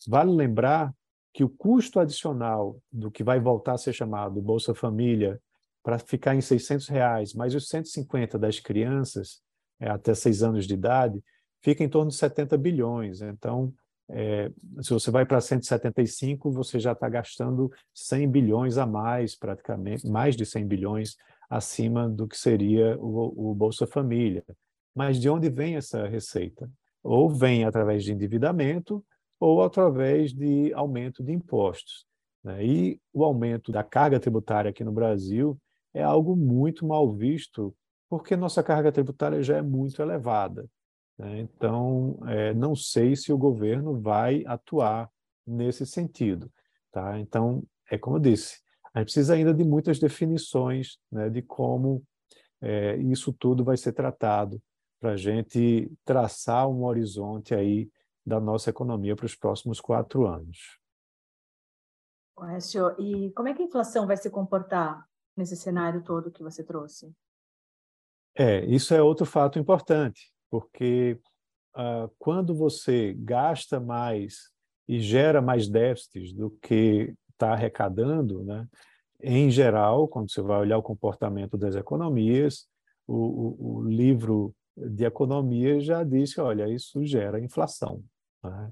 Vale 0.05 0.31
lembrar 0.31 0.93
que 1.33 1.45
o 1.45 1.49
custo 1.49 1.97
adicional 1.97 2.77
do 2.91 3.09
que 3.09 3.23
vai 3.23 3.39
voltar 3.39 3.73
a 3.73 3.77
ser 3.77 3.93
chamado 3.93 4.41
Bolsa 4.41 4.75
Família 4.75 5.39
para 5.83 5.97
ficar 5.99 6.35
em 6.35 6.41
600 6.41 6.87
reais, 6.87 7.33
mais 7.33 7.55
os 7.55 7.67
150 7.67 8.37
das 8.37 8.59
crianças 8.59 9.41
é, 9.79 9.89
até 9.89 10.13
seis 10.13 10.43
anos 10.43 10.67
de 10.67 10.73
idade, 10.73 11.23
fica 11.61 11.83
em 11.83 11.89
torno 11.89 12.09
de 12.09 12.17
70 12.17 12.57
bilhões. 12.57 13.21
Então, 13.21 13.73
é, 14.09 14.51
se 14.81 14.93
você 14.93 15.09
vai 15.09 15.25
para 15.25 15.41
175, 15.41 16.51
você 16.51 16.79
já 16.79 16.91
está 16.91 17.07
gastando 17.09 17.71
100 17.93 18.29
bilhões 18.29 18.77
a 18.77 18.85
mais, 18.85 19.35
praticamente, 19.35 20.07
mais 20.07 20.35
de 20.35 20.45
100 20.45 20.67
bilhões 20.67 21.15
acima 21.49 22.07
do 22.07 22.27
que 22.27 22.37
seria 22.37 22.97
o, 22.99 23.51
o 23.51 23.55
Bolsa 23.55 23.87
Família. 23.87 24.43
Mas 24.95 25.19
de 25.19 25.29
onde 25.29 25.49
vem 25.49 25.75
essa 25.75 26.07
receita? 26.07 26.69
Ou 27.03 27.29
vem 27.29 27.65
através 27.65 28.03
de 28.03 28.11
endividamento, 28.11 29.03
ou 29.39 29.63
através 29.63 30.33
de 30.33 30.71
aumento 30.73 31.23
de 31.23 31.31
impostos. 31.31 32.05
Né? 32.43 32.65
E 32.65 33.01
o 33.13 33.23
aumento 33.23 33.71
da 33.71 33.83
carga 33.83 34.19
tributária 34.19 34.69
aqui 34.69 34.83
no 34.83 34.91
Brasil 34.91 35.57
é 35.93 36.03
algo 36.03 36.35
muito 36.35 36.85
mal 36.85 37.11
visto, 37.13 37.75
porque 38.09 38.35
nossa 38.35 38.63
carga 38.63 38.91
tributária 38.91 39.41
já 39.41 39.57
é 39.57 39.61
muito 39.61 40.01
elevada. 40.01 40.67
Né? 41.17 41.41
Então, 41.41 42.19
é, 42.27 42.53
não 42.53 42.75
sei 42.75 43.15
se 43.15 43.31
o 43.31 43.37
governo 43.37 43.99
vai 43.99 44.43
atuar 44.45 45.09
nesse 45.45 45.85
sentido. 45.85 46.51
Tá? 46.91 47.19
Então, 47.19 47.63
é 47.89 47.97
como 47.97 48.17
eu 48.17 48.21
disse, 48.21 48.59
a 48.93 48.99
gente 48.99 49.07
precisa 49.07 49.33
ainda 49.33 49.53
de 49.53 49.63
muitas 49.63 49.99
definições 49.99 50.97
né, 51.11 51.29
de 51.29 51.41
como 51.41 52.03
é, 52.61 52.95
isso 52.97 53.33
tudo 53.33 53.63
vai 53.63 53.77
ser 53.77 53.93
tratado 53.93 54.61
para 54.99 55.11
a 55.11 55.17
gente 55.17 55.91
traçar 56.05 56.67
um 56.67 56.83
horizonte 56.83 57.55
aí 57.55 57.89
da 58.25 58.39
nossa 58.39 58.69
economia 58.69 59.15
para 59.15 59.25
os 59.25 59.35
próximos 59.35 59.81
quatro 59.81 60.27
anos. 60.27 60.79
Oécio, 62.37 62.95
e 62.99 63.31
como 63.31 63.49
é 63.49 63.53
que 63.53 63.61
a 63.61 63.65
inflação 63.65 64.05
vai 64.05 64.17
se 64.17 64.29
comportar 64.29 65.07
nesse 65.35 65.55
cenário 65.55 66.03
todo 66.03 66.31
que 66.31 66.43
você 66.43 66.63
trouxe? 66.63 67.11
É, 68.35 68.63
isso 68.65 68.93
é 68.93 69.01
outro 69.01 69.25
fato 69.25 69.59
importante, 69.59 70.31
porque 70.49 71.19
uh, 71.75 72.09
quando 72.17 72.55
você 72.55 73.13
gasta 73.13 73.79
mais 73.79 74.49
e 74.87 74.99
gera 74.99 75.41
mais 75.41 75.67
déficits 75.67 76.33
do 76.33 76.51
que 76.61 77.13
está 77.29 77.53
arrecadando, 77.53 78.43
né, 78.43 78.67
em 79.21 79.51
geral, 79.51 80.07
quando 80.07 80.31
você 80.31 80.41
vai 80.41 80.59
olhar 80.59 80.77
o 80.77 80.83
comportamento 80.83 81.57
das 81.57 81.75
economias, 81.75 82.67
o, 83.07 83.15
o, 83.15 83.75
o 83.77 83.83
livro 83.83 84.55
de 84.75 85.05
economia 85.05 85.79
já 85.79 86.03
disse, 86.03 86.39
olha, 86.39 86.67
isso 86.67 87.05
gera 87.05 87.39
inflação. 87.39 88.03
Né? 88.43 88.71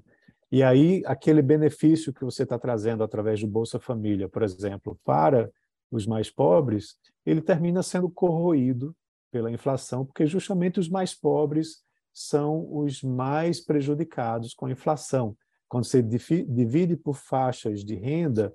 E 0.50 0.62
aí, 0.62 1.02
aquele 1.06 1.42
benefício 1.42 2.12
que 2.12 2.24
você 2.24 2.42
está 2.42 2.58
trazendo 2.58 3.04
através 3.04 3.40
do 3.40 3.46
Bolsa 3.46 3.78
Família, 3.78 4.28
por 4.28 4.42
exemplo, 4.42 4.98
para 5.04 5.50
os 5.90 6.06
mais 6.06 6.30
pobres, 6.30 6.96
ele 7.24 7.40
termina 7.40 7.82
sendo 7.82 8.10
corroído 8.10 8.94
pela 9.30 9.50
inflação, 9.50 10.04
porque 10.04 10.26
justamente 10.26 10.80
os 10.80 10.88
mais 10.88 11.14
pobres 11.14 11.82
são 12.12 12.66
os 12.76 13.02
mais 13.02 13.60
prejudicados 13.60 14.54
com 14.54 14.66
a 14.66 14.70
inflação. 14.70 15.36
Quando 15.68 15.84
você 15.84 16.02
divide 16.02 16.96
por 16.96 17.14
faixas 17.14 17.84
de 17.84 17.94
renda, 17.94 18.52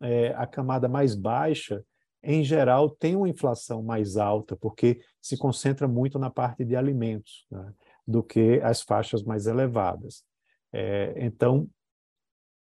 é, 0.00 0.28
a 0.34 0.46
camada 0.46 0.88
mais 0.88 1.14
baixa, 1.14 1.82
em 2.22 2.44
geral, 2.44 2.90
tem 2.90 3.16
uma 3.16 3.28
inflação 3.28 3.82
mais 3.82 4.18
alta, 4.18 4.54
porque 4.54 5.00
se 5.22 5.38
concentra 5.38 5.88
muito 5.88 6.18
na 6.18 6.28
parte 6.28 6.64
de 6.64 6.76
alimentos, 6.76 7.46
né, 7.50 7.72
do 8.06 8.22
que 8.22 8.60
as 8.62 8.82
faixas 8.82 9.22
mais 9.22 9.46
elevadas. 9.46 10.22
É, 10.72 11.14
então, 11.16 11.66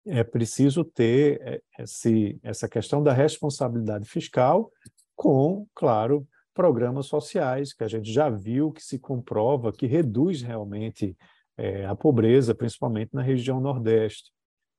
é 0.08 0.24
preciso 0.24 0.84
ter 0.84 1.40
é, 1.42 1.62
esse, 1.78 2.38
essa 2.42 2.68
questão 2.68 3.02
da 3.02 3.12
responsabilidade 3.12 4.08
fiscal 4.08 4.70
com, 5.14 5.66
claro, 5.74 6.26
programas 6.54 7.06
sociais, 7.06 7.72
que 7.72 7.84
a 7.84 7.88
gente 7.88 8.12
já 8.12 8.28
viu 8.28 8.72
que 8.72 8.82
se 8.82 8.98
comprova 8.98 9.72
que 9.72 9.86
reduz 9.86 10.42
realmente 10.42 11.16
é, 11.56 11.86
a 11.86 11.94
pobreza, 11.94 12.54
principalmente 12.54 13.10
na 13.12 13.22
região 13.22 13.60
Nordeste, 13.60 14.32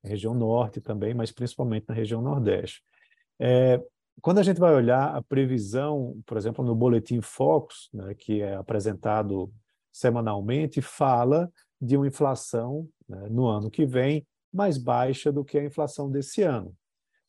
região 0.04 0.34
Norte 0.34 0.82
também, 0.82 1.14
mas 1.14 1.32
principalmente 1.32 1.86
na 1.88 1.94
região 1.94 2.22
Nordeste. 2.22 2.82
É, 3.40 3.82
quando 4.22 4.40
a 4.40 4.44
gente 4.44 4.60
vai 4.60 4.74
olhar 4.74 5.16
a 5.16 5.22
previsão, 5.22 6.22
por 6.26 6.38
exemplo, 6.38 6.64
no 6.66 6.76
Boletim 6.76 7.22
Focus, 7.22 7.90
né, 7.94 8.14
que 8.14 8.42
é 8.42 8.56
apresentado 8.56 9.52
semanalmente, 9.92 10.82
fala 10.82 11.52
de 11.82 11.96
uma 11.96 12.08
inflação 12.08 12.88
né, 13.08 13.28
no 13.30 13.48
ano 13.48 13.70
que 13.70 13.86
vem 13.86 14.26
mais 14.52 14.78
baixa 14.78 15.32
do 15.32 15.44
que 15.44 15.58
a 15.58 15.64
inflação 15.64 16.10
desse 16.10 16.42
ano. 16.42 16.76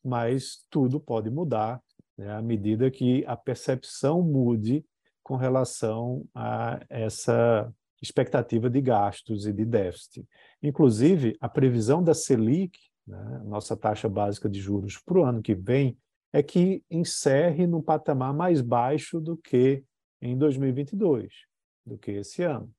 Mas 0.03 0.65
tudo 0.69 0.99
pode 0.99 1.29
mudar 1.29 1.81
né, 2.17 2.31
à 2.31 2.41
medida 2.41 2.89
que 2.89 3.23
a 3.25 3.35
percepção 3.35 4.21
mude 4.21 4.85
com 5.23 5.35
relação 5.35 6.25
a 6.33 6.79
essa 6.89 7.71
expectativa 8.01 8.69
de 8.69 8.81
gastos 8.81 9.45
e 9.45 9.53
de 9.53 9.63
déficit. 9.63 10.27
Inclusive, 10.61 11.37
a 11.39 11.47
previsão 11.47 12.03
da 12.03 12.13
Selic, 12.13 12.77
né, 13.05 13.41
nossa 13.45 13.77
taxa 13.77 14.09
básica 14.09 14.49
de 14.49 14.59
juros 14.59 14.97
para 14.97 15.19
o 15.19 15.23
ano 15.23 15.41
que 15.41 15.53
vem, 15.53 15.97
é 16.33 16.41
que 16.41 16.83
encerre 16.89 17.67
no 17.67 17.83
patamar 17.83 18.33
mais 18.33 18.61
baixo 18.61 19.19
do 19.19 19.37
que 19.37 19.83
em 20.21 20.37
2022, 20.37 21.33
do 21.85 21.97
que 21.97 22.11
esse 22.11 22.43
ano. 22.43 22.71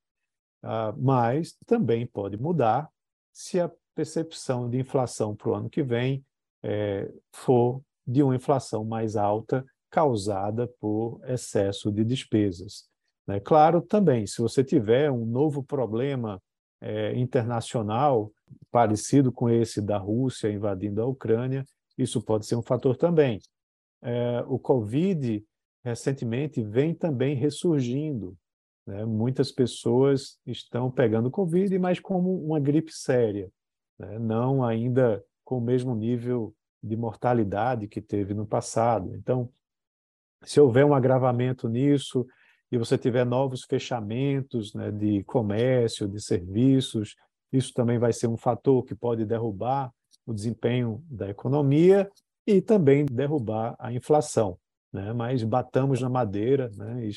Uh, 0.62 0.96
mas 0.96 1.57
também 1.66 2.07
pode 2.07 2.37
mudar 2.37 2.88
se 3.33 3.61
a 3.61 3.70
percepção 3.94 4.68
de 4.68 4.78
inflação 4.78 5.35
para 5.35 5.50
o 5.50 5.55
ano 5.55 5.70
que 5.70 5.83
vem 5.83 6.24
é, 6.62 7.11
for 7.33 7.83
de 8.07 8.22
uma 8.22 8.37
inflação 8.37 8.85
mais 8.85 9.16
alta 9.16 9.64
causada 9.90 10.66
por 10.81 11.20
excesso 11.24 11.92
de 11.92 12.05
despesas. 12.05 12.88
Né? 13.26 13.38
Claro, 13.40 13.81
também, 13.81 14.26
se 14.26 14.40
você 14.40 14.64
tiver 14.64 15.11
um 15.11 15.24
novo 15.24 15.62
problema 15.62 16.40
é, 16.81 17.16
internacional 17.16 18.33
parecido 18.70 19.31
com 19.31 19.48
esse 19.48 19.81
da 19.81 19.98
Rússia 19.98 20.50
invadindo 20.50 21.00
a 21.02 21.07
Ucrânia, 21.07 21.64
isso 21.96 22.22
pode 22.22 22.46
ser 22.46 22.57
um 22.57 22.62
fator 22.62 22.96
também. 22.96 23.38
É, 24.02 24.42
o 24.48 24.59
Covid, 24.59 25.44
recentemente, 25.85 26.62
vem 26.62 26.94
também 26.94 27.37
ressurgindo 27.37 28.37
né? 28.87 29.05
Muitas 29.05 29.52
pessoas 29.52 30.38
estão 30.46 30.90
pegando 30.90 31.31
Covid, 31.31 31.78
mas 31.78 32.00
como 32.00 32.44
uma 32.44 32.59
gripe 32.59 32.92
séria, 32.92 33.50
né? 34.03 34.19
não 34.19 34.65
ainda 34.65 35.25
com 35.45 35.59
o 35.59 35.61
mesmo 35.61 35.95
nível 35.95 36.55
de 36.83 36.97
mortalidade 36.97 37.87
que 37.87 38.01
teve 38.01 38.35
no 38.35 38.47
passado. 38.47 39.15
Então, 39.15 39.49
se 40.45 40.61
houver 40.61 40.85
um 40.85 40.95
agravamento 40.95 41.69
nisso 41.69 42.27
e 42.71 42.77
você 42.77 42.99
tiver 42.99 43.25
novos 43.25 43.65
fechamentos 43.65 44.75
né, 44.75 44.91
de 44.91 45.23
comércio, 45.25 46.09
de 46.09 46.21
serviços, 46.21 47.15
isso 47.53 47.73
também 47.73 47.99
vai 47.99 48.12
ser 48.12 48.27
um 48.27 48.37
fator 48.37 48.85
que 48.85 48.95
pode 48.95 49.25
derrubar 49.25 49.93
o 50.27 50.33
desempenho 50.33 51.05
da 51.09 51.29
economia 51.29 52.11
e 52.47 52.61
também 52.61 53.05
derrubar 53.05 53.77
a 53.79 53.93
inflação 53.93 54.59
né? 54.93 55.12
mas 55.12 55.43
batamos 55.43 56.01
na 56.01 56.09
madeira 56.09 56.71
né? 56.77 57.07
e 57.07 57.11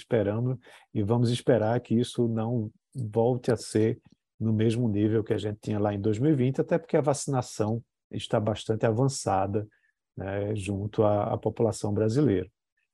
e 0.94 1.04
vamos 1.04 1.30
esperar 1.30 1.80
que 1.82 1.94
isso 1.94 2.28
não 2.28 2.72
volte 2.96 3.52
a 3.52 3.58
ser 3.58 4.00
no 4.40 4.54
mesmo 4.54 4.88
nível 4.88 5.24
que 5.24 5.34
a 5.34 5.38
gente 5.38 5.60
tinha 5.62 5.80
lá 5.80 5.94
em 5.94 6.00
2020, 6.00 6.62
até 6.62 6.78
porque 6.78 6.98
a 6.98 7.02
vacinação 7.02 7.82
está 8.12 8.40
bastante 8.40 8.86
avançada 8.86 9.68
né? 10.16 10.56
junto 10.56 11.04
à, 11.04 11.34
à 11.34 11.38
população 11.38 11.94
brasileira. 11.94 12.50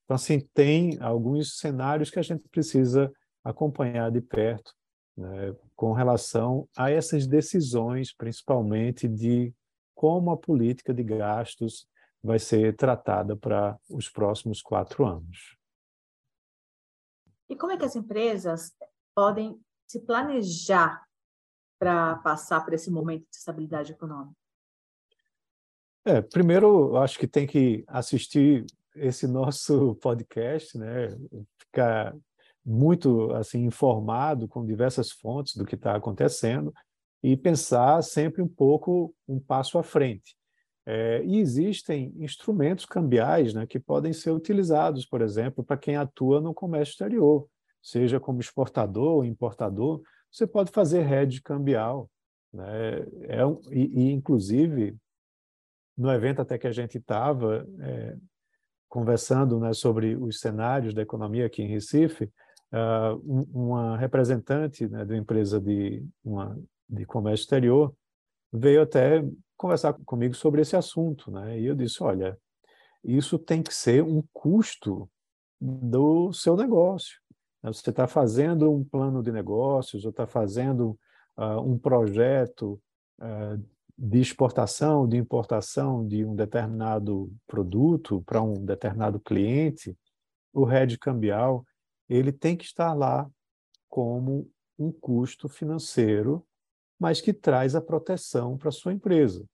Então, 0.05 0.15
assim, 0.15 0.39
tem 0.53 0.97
alguns 1.01 1.57
cenários 1.57 2.09
que 2.09 2.19
a 2.19 2.23
gente 2.23 2.47
precisa 2.49 3.11
acompanhar 3.43 4.11
de 4.11 4.21
perto 4.21 4.73
né, 5.17 5.55
com 5.75 5.93
relação 5.93 6.67
a 6.75 6.91
essas 6.91 7.25
decisões, 7.25 8.13
principalmente 8.13 9.07
de 9.07 9.53
como 9.95 10.31
a 10.31 10.37
política 10.37 10.93
de 10.93 11.03
gastos 11.03 11.87
vai 12.23 12.39
ser 12.39 12.75
tratada 12.75 13.35
para 13.35 13.77
os 13.89 14.09
próximos 14.09 14.61
quatro 14.61 15.05
anos. 15.05 15.57
E 17.49 17.55
como 17.55 17.71
é 17.71 17.77
que 17.77 17.85
as 17.85 17.95
empresas 17.95 18.73
podem 19.13 19.59
se 19.87 19.99
planejar 20.01 21.03
para 21.81 22.17
passar 22.17 22.63
por 22.63 22.75
esse 22.75 22.91
momento 22.91 23.23
de 23.27 23.37
estabilidade 23.37 23.91
econômica? 23.91 24.35
É, 26.05 26.21
primeiro, 26.21 26.95
acho 26.97 27.17
que 27.17 27.25
tem 27.25 27.47
que 27.47 27.83
assistir 27.87 28.67
esse 28.95 29.25
nosso 29.25 29.95
podcast, 29.99 30.77
né? 30.77 31.17
Ficar 31.57 32.15
muito 32.63 33.33
assim 33.33 33.63
informado 33.63 34.47
com 34.47 34.63
diversas 34.63 35.09
fontes 35.09 35.55
do 35.55 35.65
que 35.65 35.73
está 35.73 35.95
acontecendo 35.95 36.71
e 37.23 37.35
pensar 37.35 38.03
sempre 38.03 38.43
um 38.43 38.47
pouco 38.47 39.15
um 39.27 39.39
passo 39.39 39.79
à 39.79 39.83
frente. 39.83 40.35
É, 40.85 41.23
e 41.25 41.39
existem 41.39 42.13
instrumentos 42.17 42.85
cambiais 42.85 43.55
né, 43.55 43.65
que 43.65 43.79
podem 43.79 44.13
ser 44.13 44.29
utilizados, 44.29 45.03
por 45.03 45.21
exemplo, 45.21 45.63
para 45.63 45.77
quem 45.77 45.95
atua 45.95 46.39
no 46.39 46.53
comércio 46.53 46.91
exterior, 46.91 47.47
seja 47.81 48.19
como 48.19 48.39
exportador 48.39 49.15
ou 49.15 49.25
importador. 49.25 50.03
Você 50.31 50.47
pode 50.47 50.71
fazer 50.71 51.09
hedge 51.11 51.41
cambial. 51.41 52.09
Né? 52.53 53.05
É 53.27 53.45
um, 53.45 53.61
e, 53.69 54.07
e, 54.07 54.11
inclusive, 54.11 54.95
no 55.97 56.11
evento 56.11 56.41
até 56.41 56.57
que 56.57 56.67
a 56.67 56.71
gente 56.71 56.97
estava 56.97 57.67
é, 57.79 58.17
conversando 58.87 59.59
né, 59.59 59.73
sobre 59.73 60.15
os 60.15 60.39
cenários 60.39 60.93
da 60.93 61.01
economia 61.01 61.45
aqui 61.45 61.61
em 61.61 61.67
Recife, 61.67 62.25
uh, 62.73 63.17
uma 63.53 63.97
representante 63.97 64.87
né, 64.87 65.05
de 65.05 65.13
uma 65.13 65.19
empresa 65.19 65.59
de, 65.59 66.05
uma, 66.23 66.59
de 66.89 67.05
comércio 67.05 67.43
exterior 67.43 67.95
veio 68.51 68.81
até 68.81 69.23
conversar 69.55 69.93
comigo 70.05 70.33
sobre 70.33 70.61
esse 70.61 70.75
assunto. 70.75 71.31
Né? 71.31 71.59
E 71.59 71.65
eu 71.67 71.75
disse, 71.75 72.03
olha, 72.03 72.37
isso 73.03 73.39
tem 73.39 73.63
que 73.63 73.73
ser 73.73 74.03
um 74.03 74.23
custo 74.33 75.09
do 75.59 76.33
seu 76.33 76.57
negócio. 76.57 77.20
Você 77.63 77.91
está 77.91 78.07
fazendo 78.07 78.71
um 78.71 78.83
plano 78.83 79.21
de 79.21 79.31
negócios 79.31 80.03
ou 80.03 80.09
está 80.09 80.25
fazendo 80.25 80.97
uh, 81.37 81.59
um 81.61 81.77
projeto 81.77 82.81
uh, 83.19 83.63
de 83.97 84.19
exportação, 84.19 85.07
de 85.07 85.17
importação 85.17 86.07
de 86.07 86.25
um 86.25 86.35
determinado 86.35 87.31
produto 87.45 88.23
para 88.25 88.41
um 88.41 88.53
determinado 88.65 89.19
cliente, 89.19 89.95
o 90.53 90.63
RED 90.63 90.97
cambial 90.97 91.63
ele 92.09 92.31
tem 92.31 92.57
que 92.57 92.65
estar 92.65 92.93
lá 92.93 93.29
como 93.87 94.49
um 94.77 94.91
custo 94.91 95.47
financeiro, 95.47 96.45
mas 96.99 97.21
que 97.21 97.31
traz 97.31 97.75
a 97.75 97.81
proteção 97.81 98.57
para 98.57 98.69
a 98.69 98.71
sua 98.71 98.91
empresa, 98.91 99.45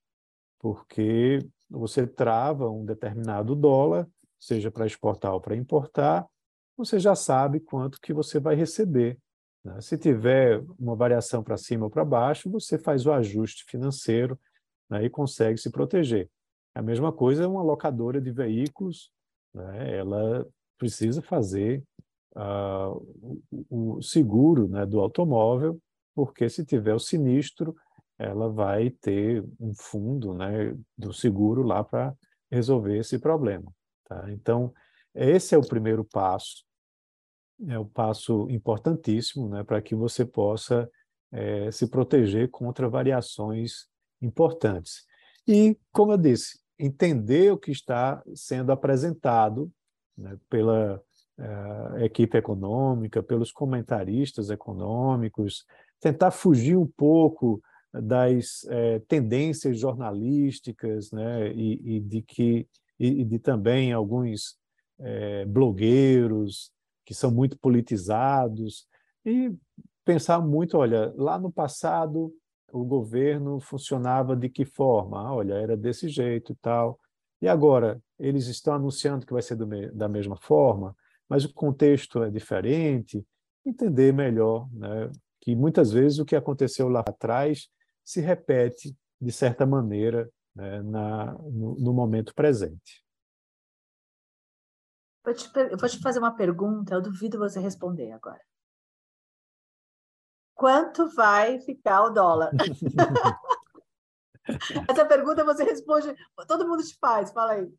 porque 0.60 1.46
você 1.70 2.08
trava 2.08 2.70
um 2.70 2.86
determinado 2.86 3.56
dólar, 3.56 4.08
seja 4.40 4.72
para 4.72 4.88
exportar 4.88 5.34
ou 5.34 5.42
para 5.42 5.56
importar, 5.56 6.26
você 6.78 7.00
já 7.00 7.16
sabe 7.16 7.60
quanto 7.60 8.00
que 8.00 8.14
você 8.14 8.40
vai 8.40 8.56
receber. 8.56 9.18
Né? 9.64 9.82
Se 9.82 9.98
tiver 9.98 10.64
uma 10.80 10.96
variação 10.96 11.44
para 11.44 11.58
cima 11.58 11.86
ou 11.86 11.90
para 11.90 12.06
baixo, 12.06 12.50
você 12.50 12.78
faz 12.78 13.06
o 13.06 13.12
ajuste 13.12 13.66
financeiro 13.66 14.40
né, 14.90 15.04
e 15.04 15.10
consegue 15.10 15.58
se 15.58 15.70
proteger. 15.70 16.30
A 16.74 16.82
mesma 16.82 17.12
coisa 17.12 17.44
é 17.44 17.48
uma 17.48 17.64
locadora 17.64 18.22
de 18.22 18.32
veículos, 18.32 19.12
né, 19.54 19.98
ela 19.98 20.48
precisa 20.78 21.22
fazer 21.22 21.84
uh, 22.36 23.36
o, 23.70 24.02
seguro 24.02 24.68
né, 24.68 24.86
do 24.86 25.00
automóvel, 25.00 25.80
porque 26.16 26.48
se 26.50 26.64
tiver 26.64 26.94
o 26.94 27.00
sinistro, 27.00 27.76
ela 28.18 28.50
vai 28.50 28.90
ter 28.90 29.44
um 29.60 29.74
fundo 29.76 30.34
né, 30.34 30.76
do 30.98 31.12
seguro 31.12 31.64
lá 31.64 31.84
para 31.84 32.16
resolver 32.50 32.98
esse 32.98 33.20
problema. 33.20 33.72
Tá? 34.06 34.32
Então, 34.32 34.74
esse 35.14 35.54
é 35.54 35.58
o 35.58 35.68
primeiro 35.68 36.06
passo, 36.06 36.64
é 37.68 37.78
o 37.78 37.86
passo 37.86 38.48
importantíssimo 38.50 39.50
né, 39.50 39.64
para 39.64 39.82
que 39.82 39.96
você 39.96 40.26
possa 40.26 40.90
é, 41.32 41.72
se 41.72 41.88
proteger 41.88 42.50
contra 42.50 42.90
variações 42.90 43.88
importantes. 44.22 45.06
E, 45.48 45.78
como 45.92 46.12
eu 46.12 46.18
disse, 46.18 46.60
entender 46.78 47.52
o 47.52 47.58
que 47.58 47.72
está 47.72 48.22
sendo 48.36 48.72
apresentado 48.72 49.72
né, 50.18 50.38
pela 50.50 51.02
uh, 51.38 51.98
equipe 52.00 52.38
econômica, 52.38 53.24
pelos 53.24 53.52
comentaristas 53.52 54.50
econômicos, 54.50 55.66
tentar 56.00 56.32
fugir 56.32 56.78
um 56.78 56.88
pouco 56.88 57.62
das 57.94 58.64
uh, 58.64 59.00
tendências 59.08 59.80
jornalísticas, 59.80 61.12
né, 61.12 61.52
e, 61.54 61.98
e 61.98 62.00
de 62.00 62.22
que 62.22 62.68
e, 63.00 63.24
de 63.24 63.38
também 63.38 63.94
alguns 63.94 64.58
uh, 65.00 65.48
blogueiros 65.48 66.72
que 67.08 67.14
são 67.14 67.32
muito 67.32 67.58
politizados 67.58 68.86
e 69.26 69.56
pensar 70.04 70.42
muito, 70.42 70.78
olha, 70.78 71.14
lá 71.16 71.40
no 71.40 71.50
passado 71.50 72.34
o 72.70 72.84
governo 72.84 73.62
funcionava 73.62 74.36
de 74.36 74.50
que 74.50 74.66
forma? 74.66 75.22
Ah, 75.22 75.34
olha, 75.34 75.54
era 75.54 75.78
desse 75.78 76.10
jeito 76.10 76.52
e 76.52 76.56
tal. 76.58 77.00
E 77.42 77.48
agora, 77.48 78.02
eles 78.20 78.48
estão 78.48 78.74
anunciando 78.74 79.26
que 79.26 79.32
vai 79.32 79.42
ser 79.42 79.58
me 79.66 79.90
da 79.92 80.10
mesma 80.10 80.36
forma, 80.36 80.94
mas 81.30 81.46
o 81.46 81.54
contexto 81.54 82.22
é 82.22 82.30
diferente. 82.30 83.26
Entender 83.66 84.12
melhor 84.12 84.68
né, 84.74 85.10
que 85.40 85.56
muitas 85.56 85.94
vezes 85.94 86.20
o 86.20 86.26
que 86.26 86.36
aconteceu 86.36 86.90
lá 86.90 87.00
atrás 87.00 87.70
se 88.04 88.20
repete, 88.20 88.94
de 89.20 89.32
certa 89.32 89.66
maneira, 89.66 90.30
né, 90.54 90.82
na, 90.84 91.34
no, 91.36 91.76
no, 91.80 91.94
momento 91.94 92.36
presente. 92.36 93.02
Vou 95.28 95.36
te, 95.36 95.52
eu 95.72 95.78
vou 95.78 95.90
te 95.90 96.00
fazer 96.00 96.20
uma 96.20 96.34
pergunta, 96.34 96.96
eu 96.96 97.02
duvido 97.02 97.38
você 97.38 97.60
responder 97.60 98.14
agora 98.14 98.40
quanto 100.58 101.08
vai 101.10 101.60
ficar 101.60 102.04
o 102.06 102.10
dólar? 102.10 102.52
Essa 104.90 105.06
pergunta 105.06 105.44
você 105.44 105.64
responde, 105.64 106.14
todo 106.48 106.68
mundo 106.68 106.84
te 106.84 106.98
faz, 107.00 107.32
fala 107.32 107.54
aí. 107.54 107.72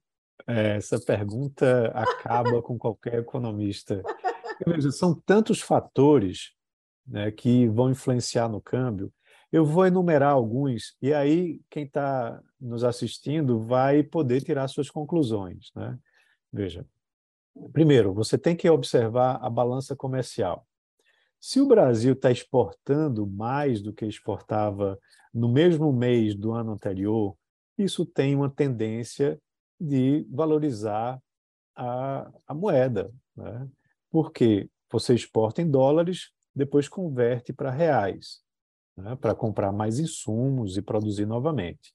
É, 0.47 0.77
essa 0.77 1.01
pergunta 1.01 1.89
acaba 1.89 2.63
com 2.63 2.79
qualquer 2.79 3.15
economista. 3.15 4.03
Veja, 4.67 4.93
são 4.93 5.15
tantos 5.15 5.61
fatores 5.61 6.53
né, 7.07 7.31
que 7.31 7.67
vão 7.69 7.91
influenciar 7.91 8.49
no 8.49 8.61
câmbio. 8.61 9.13
Eu 9.51 9.65
vou 9.65 9.87
enumerar 9.87 10.33
alguns, 10.33 10.95
e 11.01 11.13
aí 11.13 11.61
quem 11.71 11.85
está 11.85 12.41
nos 12.61 12.85
assistindo 12.85 13.59
vai 13.61 14.03
poder 14.03 14.43
tirar 14.43 14.69
suas 14.69 14.91
conclusões. 14.91 15.71
Né? 15.75 15.99
Veja, 16.53 16.87
primeiro, 17.73 18.13
você 18.13 18.39
tem 18.39 18.57
que 18.57 18.69
observar 18.69 19.39
a 19.43 19.51
balança 19.51 19.97
comercial. 19.97 20.67
Se 21.41 21.61
o 21.61 21.67
Brasil 21.67 22.15
está 22.15 22.31
exportando 22.31 23.27
mais 23.27 23.81
do 23.81 23.93
que 23.93 24.05
exportava 24.05 24.99
no 25.33 25.49
mesmo 25.49 25.93
mês 25.93 26.35
do 26.35 26.53
ano 26.53 26.73
anterior, 26.73 27.37
isso 27.77 28.05
tem 28.05 28.35
uma 28.35 28.51
tendência 28.51 29.41
de 29.81 30.27
valorizar 30.31 31.21
a, 31.77 32.31
a 32.47 32.55
moeda, 32.55 33.13
né? 33.37 33.69
porque 34.11 34.69
você 34.91 35.15
exporta 35.15 35.63
em 35.63 35.71
dólares, 35.71 36.33
depois 36.53 36.89
converte 36.89 37.53
para 37.53 37.71
reais, 37.71 38.41
né? 38.97 39.15
para 39.15 39.35
comprar 39.35 39.71
mais 39.71 40.01
insumos 40.01 40.77
e 40.77 40.83
produzir 40.83 41.27
novamente. 41.27 41.95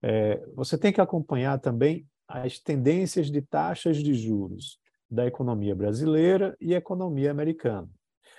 É, 0.00 0.42
você 0.54 0.78
tem 0.78 0.92
que 0.92 1.00
acompanhar 1.00 1.58
também 1.60 2.06
as 2.26 2.58
tendências 2.58 3.30
de 3.30 3.42
taxas 3.42 3.98
de 3.98 4.14
juros 4.14 4.80
da 5.12 5.26
economia 5.26 5.74
brasileira 5.76 6.56
e 6.58 6.72
economia 6.72 7.30
americana. 7.30 7.88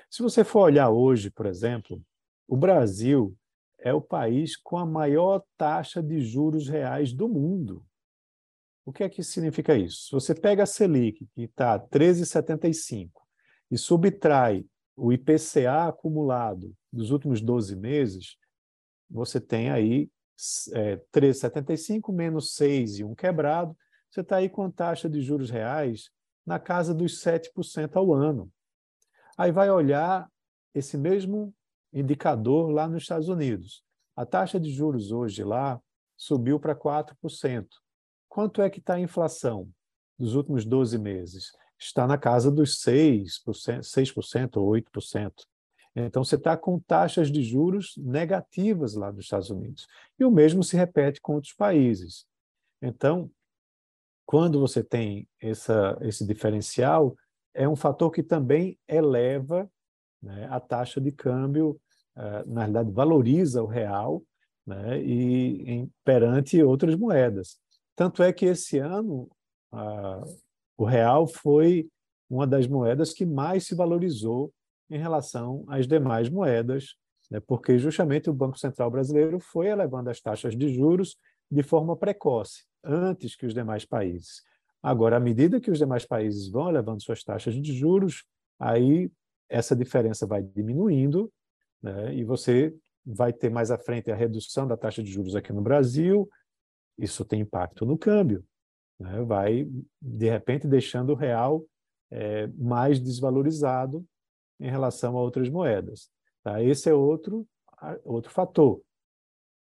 Se 0.10 0.24
você 0.24 0.44
for 0.44 0.62
olhar 0.62 0.90
hoje, 0.90 1.30
por 1.30 1.46
exemplo, 1.46 2.02
o 2.48 2.58
Brasil 2.58 3.38
é 3.78 3.94
o 3.94 4.02
país 4.02 4.58
com 4.58 4.78
a 4.78 4.86
maior 4.86 5.44
taxa 5.56 6.02
de 6.02 6.20
juros 6.20 6.68
reais 6.68 7.14
do 7.14 7.30
mundo. 7.30 7.86
O 8.84 8.92
que 8.92 9.04
é 9.04 9.10
que 9.10 9.24
significa 9.24 9.78
isso? 9.78 10.06
Se 10.06 10.12
você 10.12 10.34
pega 10.34 10.64
a 10.64 10.66
Selic, 10.66 11.28
que 11.36 11.44
está 11.44 11.80
13,75, 11.80 13.12
e 13.70 13.78
subtrai 13.78 14.66
o 14.96 15.14
IPCA 15.14 15.88
acumulado 15.88 16.76
dos 16.92 17.12
últimos 17.12 17.40
12 17.40 17.76
meses, 17.76 18.38
você 19.10 19.40
tem 19.40 19.70
aí 19.70 20.10
é, 20.74 20.98
13,75 21.14 22.12
menos 22.12 22.56
6 22.56 23.00
e 23.00 23.04
um 23.04 23.14
quebrado, 23.14 23.78
você 24.10 24.22
está 24.22 24.38
aí 24.38 24.50
com 24.50 24.64
a 24.64 24.72
taxa 24.72 25.10
de 25.10 25.22
juros 25.22 25.50
reais 25.50 26.12
na 26.46 26.60
casa 26.60 26.94
dos 26.94 27.22
7% 27.24 27.96
ao 27.96 28.14
ano. 28.14 28.52
Aí 29.38 29.52
vai 29.52 29.70
olhar 29.70 30.30
esse 30.74 30.98
mesmo 30.98 31.54
indicador 31.92 32.70
lá 32.70 32.88
nos 32.88 33.04
Estados 33.04 33.30
Unidos. 33.30 33.84
A 34.16 34.26
taxa 34.26 34.60
de 34.60 34.72
juros 34.72 35.12
hoje 35.12 35.44
lá 35.44 35.82
subiu 36.16 36.60
para 36.60 36.76
4%. 36.76 37.68
Quanto 38.28 38.62
é 38.62 38.70
que 38.70 38.80
está 38.80 38.96
a 38.96 39.00
inflação 39.00 39.70
dos 40.18 40.36
últimos 40.36 40.66
12 40.66 40.98
meses? 40.98 41.52
Está 41.78 42.08
na 42.08 42.18
casa 42.18 42.52
dos 42.52 42.82
6%, 42.84 43.82
6% 43.82 44.58
ou 44.58 44.70
8%. 44.72 45.32
Então, 45.96 46.24
você 46.24 46.36
está 46.36 46.58
com 46.58 46.80
taxas 46.80 47.32
de 47.32 47.44
juros 47.44 47.94
negativas 47.98 48.96
lá 48.96 49.12
nos 49.12 49.26
Estados 49.26 49.52
Unidos. 49.52 49.88
E 50.20 50.26
o 50.26 50.32
mesmo 50.32 50.64
se 50.64 50.76
repete 50.76 51.22
com 51.22 51.36
outros 51.36 51.54
países. 51.54 52.26
Então, 52.82 53.30
quando 54.26 54.60
você 54.60 54.84
tem 54.84 55.28
essa, 55.42 55.98
esse 56.02 56.26
diferencial, 56.26 57.16
é 57.54 57.68
um 57.68 57.76
fator 57.76 58.12
que 58.12 58.24
também 58.24 58.78
eleva 58.88 59.70
né, 60.22 60.48
a 60.50 60.60
taxa 60.60 61.00
de 61.00 61.12
câmbio, 61.12 61.80
uh, 62.16 62.50
na 62.52 62.62
realidade, 62.62 62.92
valoriza 62.92 63.62
o 63.62 63.68
real 63.68 64.24
né, 64.66 65.02
e 65.02 65.70
em, 65.70 65.92
perante 66.04 66.62
outras 66.64 66.96
moedas. 66.96 67.58
Tanto 67.96 68.24
é 68.24 68.32
que 68.34 68.46
esse 68.46 68.80
ano 68.80 69.30
uh, 69.72 70.38
o 70.78 70.86
real 70.86 71.28
foi 71.28 71.88
uma 72.30 72.48
das 72.48 72.66
moedas 72.66 73.14
que 73.14 73.26
mais 73.26 73.68
se 73.68 73.76
valorizou 73.76 74.52
em 74.90 74.98
relação 74.98 75.64
às 75.68 75.86
demais 75.86 76.30
moedas, 76.30 76.96
né, 77.30 77.40
porque 77.46 77.78
justamente 77.78 78.30
o 78.30 78.34
Banco 78.34 78.58
Central 78.58 78.90
brasileiro 78.90 79.40
foi 79.40 79.68
elevando 79.68 80.10
as 80.10 80.20
taxas 80.20 80.56
de 80.56 80.74
juros 80.74 81.18
de 81.52 81.62
forma 81.62 81.96
precoce, 81.96 82.64
antes 82.84 83.36
que 83.36 83.46
os 83.46 83.54
demais 83.54 83.86
países. 83.86 84.42
Agora, 84.82 85.18
à 85.18 85.20
medida 85.20 85.62
que 85.62 85.72
os 85.72 85.78
demais 85.78 86.06
países 86.06 86.50
vão 86.50 86.70
elevando 86.70 87.02
suas 87.02 87.24
taxas 87.24 87.54
de 87.54 87.74
juros, 87.74 88.26
aí 88.60 89.10
essa 89.50 89.76
diferença 89.76 90.28
vai 90.28 90.44
diminuindo 90.44 91.32
né? 91.82 92.14
e 92.14 92.24
você 92.24 92.76
vai 93.06 93.32
ter 93.32 93.50
mais 93.50 93.72
à 93.72 93.78
frente 93.78 94.12
a 94.12 94.16
redução 94.16 94.68
da 94.68 94.76
taxa 94.76 95.02
de 95.02 95.12
juros 95.12 95.36
aqui 95.36 95.54
no 95.54 95.62
Brasil, 95.62 96.30
isso 96.98 97.24
tem 97.26 97.42
impacto 97.42 97.86
no 97.86 97.98
câmbio, 97.98 98.44
né? 99.00 99.22
vai, 99.24 99.68
de 100.02 100.30
repente, 100.30 100.68
deixando 100.68 101.12
o 101.12 101.16
real 101.16 101.66
é, 102.12 102.48
mais 102.48 103.00
desvalorizado 103.00 104.06
em 104.60 104.70
relação 104.70 105.18
a 105.18 105.22
outras 105.22 105.50
moedas. 105.50 106.10
Tá? 106.44 106.62
Esse 106.62 106.90
é 106.90 106.94
outro, 106.94 107.48
outro 108.04 108.32
fator. 108.32 108.82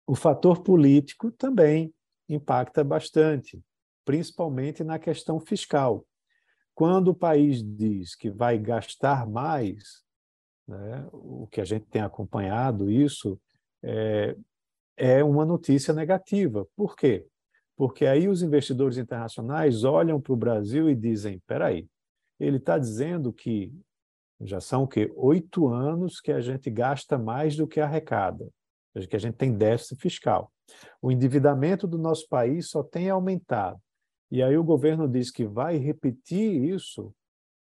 O 0.06 0.16
fator 0.16 0.62
político 0.62 1.32
também 1.32 1.94
impacta 2.28 2.84
bastante, 2.84 3.62
principalmente 4.06 4.84
na 4.84 5.00
questão 5.00 5.40
fiscal. 5.40 6.06
Quando 6.76 7.10
o 7.10 7.16
país 7.16 7.62
diz 7.64 8.16
que 8.16 8.30
vai 8.30 8.58
gastar 8.58 9.28
mais, 9.28 10.04
né, 10.68 11.08
o 11.12 11.48
que 11.48 11.62
a 11.62 11.66
gente 11.66 11.86
tem 11.86 12.02
acompanhado 12.02 12.90
isso, 12.90 13.40
é, 13.84 14.36
é 14.98 15.24
uma 15.24 15.46
notícia 15.46 15.94
negativa. 15.94 16.66
Por 16.76 16.96
quê? 16.96 17.26
Porque 17.76 18.06
aí 18.06 18.28
os 18.28 18.42
investidores 18.42 18.98
internacionais 18.98 19.84
olham 19.84 20.22
para 20.22 20.34
o 20.34 20.38
Brasil 20.38 20.90
e 20.90 20.96
dizem: 20.96 21.42
peraí, 21.46 21.88
ele 22.40 22.58
está 22.58 22.78
dizendo 22.78 23.32
que 23.34 23.74
já 24.42 24.60
são 24.60 24.84
o 24.84 24.88
quê? 24.88 25.12
Oito 25.16 25.68
anos 25.68 26.20
que 26.20 26.32
a 26.32 26.42
gente 26.42 26.70
gasta 26.70 27.18
mais 27.18 27.56
do 27.56 27.68
que 27.68 27.80
arrecada, 27.80 28.48
que 29.08 29.16
a 29.16 29.20
gente 29.20 29.36
tem 29.36 29.54
déficit 29.54 30.00
fiscal. 30.00 30.52
O 31.02 31.12
endividamento 31.12 31.88
do 31.88 31.98
nosso 31.98 32.28
país 32.28 32.70
só 32.70 32.84
tem 32.84 33.10
aumentado. 33.10 33.80
E 34.32 34.42
aí 34.42 34.58
o 34.58 34.64
governo 34.64 35.08
diz 35.08 35.30
que 35.30 35.46
vai 35.46 35.78
repetir 35.78 36.64
isso, 36.64 37.14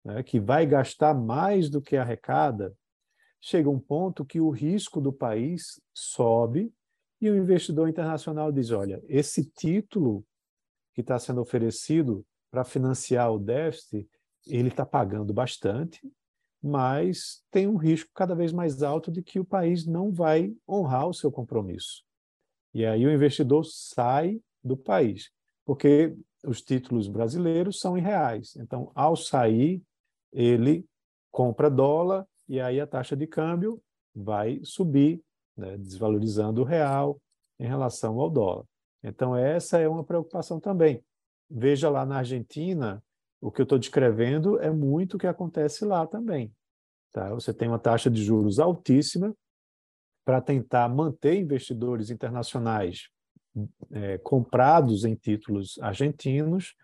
né, 0.03 0.21
que 0.23 0.39
vai 0.39 0.65
gastar 0.65 1.13
mais 1.13 1.69
do 1.69 1.81
que 1.81 1.97
arrecada. 1.97 2.75
Chega 3.41 3.69
um 3.69 3.79
ponto 3.79 4.25
que 4.25 4.39
o 4.39 4.49
risco 4.49 4.99
do 4.99 5.11
país 5.11 5.81
sobe 5.93 6.71
e 7.21 7.29
o 7.29 7.35
investidor 7.35 7.89
internacional 7.89 8.51
diz: 8.51 8.71
olha, 8.71 9.01
esse 9.07 9.45
título 9.45 10.25
que 10.93 11.01
está 11.01 11.17
sendo 11.17 11.41
oferecido 11.41 12.25
para 12.51 12.63
financiar 12.63 13.31
o 13.31 13.39
déficit, 13.39 14.09
ele 14.47 14.69
está 14.69 14.85
pagando 14.85 15.33
bastante, 15.33 16.01
mas 16.61 17.43
tem 17.51 17.67
um 17.67 17.77
risco 17.77 18.09
cada 18.13 18.35
vez 18.35 18.51
mais 18.51 18.83
alto 18.83 19.11
de 19.11 19.21
que 19.21 19.39
o 19.39 19.45
país 19.45 19.85
não 19.85 20.11
vai 20.11 20.53
honrar 20.67 21.07
o 21.07 21.13
seu 21.13 21.31
compromisso. 21.31 22.03
E 22.73 22.85
aí 22.85 23.05
o 23.05 23.11
investidor 23.11 23.65
sai 23.65 24.39
do 24.63 24.77
país, 24.77 25.31
porque 25.65 26.15
os 26.45 26.61
títulos 26.61 27.07
brasileiros 27.07 27.79
são 27.79 27.97
em 27.97 28.01
reais. 28.01 28.55
Então, 28.57 28.91
ao 28.95 29.15
sair, 29.15 29.81
ele 30.31 30.85
compra 31.31 31.69
dólar 31.69 32.25
e 32.47 32.59
aí 32.59 32.79
a 32.79 32.87
taxa 32.87 33.15
de 33.15 33.27
câmbio 33.27 33.81
vai 34.15 34.59
subir, 34.63 35.21
né, 35.55 35.77
desvalorizando 35.77 36.61
o 36.61 36.65
real 36.65 37.19
em 37.59 37.67
relação 37.67 38.19
ao 38.19 38.29
dólar. 38.29 38.65
Então, 39.03 39.35
essa 39.35 39.79
é 39.79 39.87
uma 39.87 40.03
preocupação 40.03 40.59
também. 40.59 41.03
Veja 41.49 41.89
lá 41.89 42.05
na 42.05 42.17
Argentina, 42.17 43.03
o 43.41 43.51
que 43.51 43.61
eu 43.61 43.63
estou 43.63 43.79
descrevendo 43.79 44.59
é 44.59 44.69
muito 44.69 45.15
o 45.15 45.19
que 45.19 45.27
acontece 45.27 45.85
lá 45.85 46.05
também. 46.05 46.53
Tá? 47.11 47.33
Você 47.33 47.53
tem 47.53 47.67
uma 47.67 47.79
taxa 47.79 48.09
de 48.09 48.23
juros 48.23 48.59
altíssima 48.59 49.35
para 50.29 50.41
tentar 50.41 50.87
manter 50.87 51.39
investidores 51.39 52.11
internacionais 52.11 53.09
é, 53.91 54.19
comprados 54.19 55.03
em 55.03 55.15
títulos 55.15 55.79
argentinos, 55.81 56.75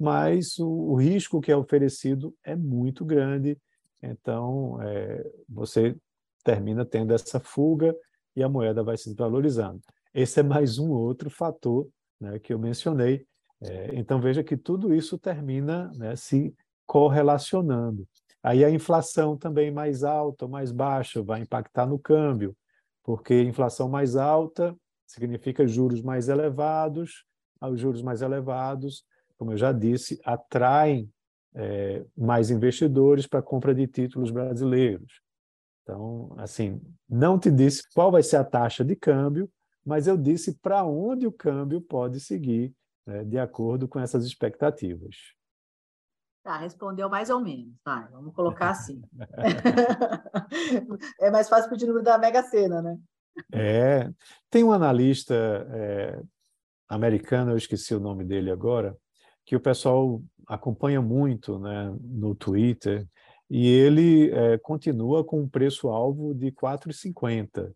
mas 0.00 0.58
o, 0.58 0.66
o, 0.66 0.94
risco 0.94 1.38
que 1.38 1.52
é 1.52 1.56
oferecido 1.56 2.34
é 2.42 2.56
muito 2.56 3.04
grande, 3.04 3.58
então 4.02 4.80
é, 4.80 5.22
você 5.46 5.94
termina 6.42 6.82
tendo 6.82 7.12
essa 7.12 7.38
fuga 7.38 7.94
e 8.34 8.42
a 8.42 8.48
moeda 8.48 8.82
vai 8.82 8.96
se 8.96 9.10
desvalorizando. 9.10 9.82
Esse 10.14 10.40
é 10.40 10.42
mais 10.42 10.78
um 10.78 10.90
outro 10.90 11.28
fator 11.28 11.86
né, 12.18 12.38
que 12.38 12.54
eu 12.54 12.58
mencionei 12.58 13.26
é, 13.60 13.90
então 13.92 14.18
veja 14.18 14.42
que 14.42 14.56
tudo 14.56 14.94
isso 14.94 15.18
termina 15.18 15.92
né, 15.94 16.16
se 16.16 16.54
correlacionando. 16.86 18.08
Aí 18.42 18.64
a 18.64 18.70
inflação 18.70 19.36
também 19.36 19.70
mais 19.70 20.02
alta 20.04 20.46
ou 20.46 20.50
mais 20.50 20.72
baixa 20.72 21.22
vai 21.22 21.42
impactar 21.42 21.84
no 21.84 21.98
câmbio, 21.98 22.56
porque 23.04 23.42
inflação 23.42 23.88
mais 23.88 24.16
alta 24.16 24.76
significa 25.06 25.66
juros 25.66 26.02
mais 26.02 26.28
elevados, 26.28 27.24
os 27.60 27.78
juros 27.78 28.02
mais 28.02 28.22
elevados, 28.22 29.04
como 29.38 29.52
eu 29.52 29.56
já 29.56 29.72
disse, 29.72 30.20
atraem 30.24 31.08
é, 31.54 32.04
mais 32.16 32.50
investidores 32.50 33.26
para 33.26 33.38
a 33.38 33.42
compra 33.42 33.74
de 33.74 33.86
títulos 33.86 34.30
brasileiros. 34.30 35.20
Então, 35.82 36.34
assim, 36.38 36.80
não 37.08 37.38
te 37.38 37.50
disse 37.50 37.82
qual 37.94 38.10
vai 38.10 38.22
ser 38.22 38.36
a 38.36 38.44
taxa 38.44 38.84
de 38.84 38.96
câmbio, 38.96 39.50
mas 39.84 40.06
eu 40.06 40.16
disse 40.16 40.58
para 40.60 40.82
onde 40.84 41.26
o 41.26 41.32
câmbio 41.32 41.80
pode 41.80 42.18
seguir 42.20 42.74
né, 43.06 43.22
de 43.22 43.38
acordo 43.38 43.86
com 43.86 44.00
essas 44.00 44.24
expectativas. 44.24 45.14
Tá, 46.44 46.58
respondeu 46.58 47.08
mais 47.08 47.30
ou 47.30 47.40
menos. 47.40 47.72
Tá, 47.82 48.06
vamos 48.12 48.34
colocar 48.34 48.70
assim. 48.70 49.02
é 51.18 51.30
mais 51.30 51.48
fácil 51.48 51.70
pedir 51.70 51.86
o 51.86 51.88
número 51.88 52.04
da 52.04 52.18
Mega 52.18 52.42
Sena, 52.42 52.82
né? 52.82 52.98
É. 53.50 54.10
Tem 54.50 54.62
um 54.62 54.70
analista 54.70 55.34
é, 55.34 56.20
americano, 56.86 57.52
eu 57.52 57.56
esqueci 57.56 57.94
o 57.94 58.00
nome 58.00 58.24
dele 58.24 58.50
agora, 58.50 58.94
que 59.46 59.56
o 59.56 59.60
pessoal 59.60 60.22
acompanha 60.46 61.00
muito 61.00 61.58
né, 61.58 61.90
no 62.02 62.34
Twitter, 62.34 63.08
e 63.48 63.66
ele 63.66 64.30
é, 64.30 64.58
continua 64.58 65.24
com 65.24 65.40
um 65.40 65.48
preço-alvo 65.48 66.34
de 66.34 66.52
4,50. 66.52 67.72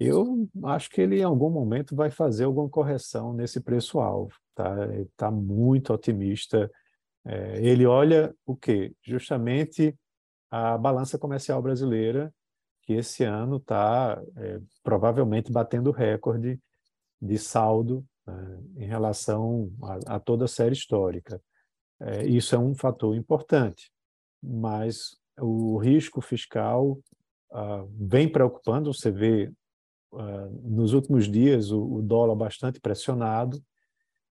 Eu 0.00 0.48
acho 0.64 0.90
que 0.90 1.00
ele, 1.00 1.20
em 1.20 1.24
algum 1.24 1.50
momento, 1.50 1.94
vai 1.94 2.10
fazer 2.10 2.44
alguma 2.44 2.68
correção 2.68 3.32
nesse 3.32 3.60
preço-alvo. 3.60 4.34
Tá? 4.54 4.84
Ele 4.84 5.02
está 5.02 5.30
muito 5.30 5.92
otimista. 5.92 6.70
É, 7.24 7.62
ele 7.62 7.86
olha 7.86 8.34
o 8.46 8.56
quê? 8.56 8.94
Justamente 9.02 9.96
a 10.50 10.76
balança 10.76 11.18
comercial 11.18 11.60
brasileira, 11.62 12.32
que 12.82 12.94
esse 12.94 13.22
ano 13.24 13.56
está 13.56 14.20
é, 14.36 14.60
provavelmente 14.82 15.52
batendo 15.52 15.90
recorde 15.90 16.58
de 17.20 17.38
saldo 17.38 18.04
né, 18.26 18.60
em 18.76 18.86
relação 18.86 19.70
a, 19.82 20.16
a, 20.16 20.20
toda 20.20 20.46
a 20.46 20.48
série 20.48 20.72
histórica. 20.72 21.40
É, 22.00 22.24
isso 22.26 22.54
é 22.54 22.58
um 22.58 22.74
fator 22.74 23.14
importante, 23.14 23.92
mas 24.42 25.16
o 25.38 25.78
risco 25.78 26.20
fiscal 26.20 26.98
ah, 27.52 27.84
vem 27.90 28.30
preocupando. 28.30 28.92
Você 28.92 29.10
vê 29.10 29.52
ah, 30.14 30.48
nos 30.62 30.92
últimos 30.92 31.30
dias 31.30 31.70
o, 31.70 31.96
o 31.96 32.02
dólar 32.02 32.34
bastante 32.34 32.80
pressionado, 32.80 33.62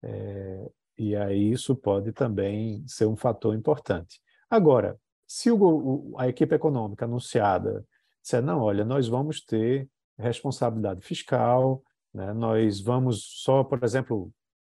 é, 0.03 0.69
e 0.97 1.15
aí 1.15 1.51
isso 1.51 1.75
pode 1.75 2.11
também 2.11 2.83
ser 2.87 3.05
um 3.05 3.15
fator 3.15 3.55
importante. 3.55 4.19
Agora, 4.49 4.99
se 5.27 5.51
o, 5.51 6.15
a 6.17 6.27
equipe 6.27 6.55
econômica 6.55 7.05
anunciada 7.05 7.85
disser, 8.21 8.41
não, 8.41 8.61
olha, 8.61 8.83
nós 8.83 9.07
vamos 9.07 9.41
ter 9.41 9.89
responsabilidade 10.17 11.01
fiscal, 11.01 11.83
né, 12.13 12.33
nós 12.33 12.81
vamos 12.81 13.23
só, 13.43 13.63
por 13.63 13.83
exemplo, 13.83 14.31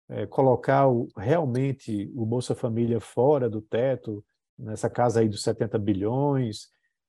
é, 0.08 0.26
colocar 0.26 0.88
o, 0.88 1.08
realmente 1.16 2.10
o 2.14 2.26
Bolsa 2.26 2.54
Família 2.54 3.00
fora 3.00 3.48
do 3.48 3.60
teto, 3.60 4.24
nessa 4.58 4.90
casa 4.90 5.20
aí 5.20 5.28
dos 5.28 5.42
70 5.42 5.78
bilhões, 5.78 6.68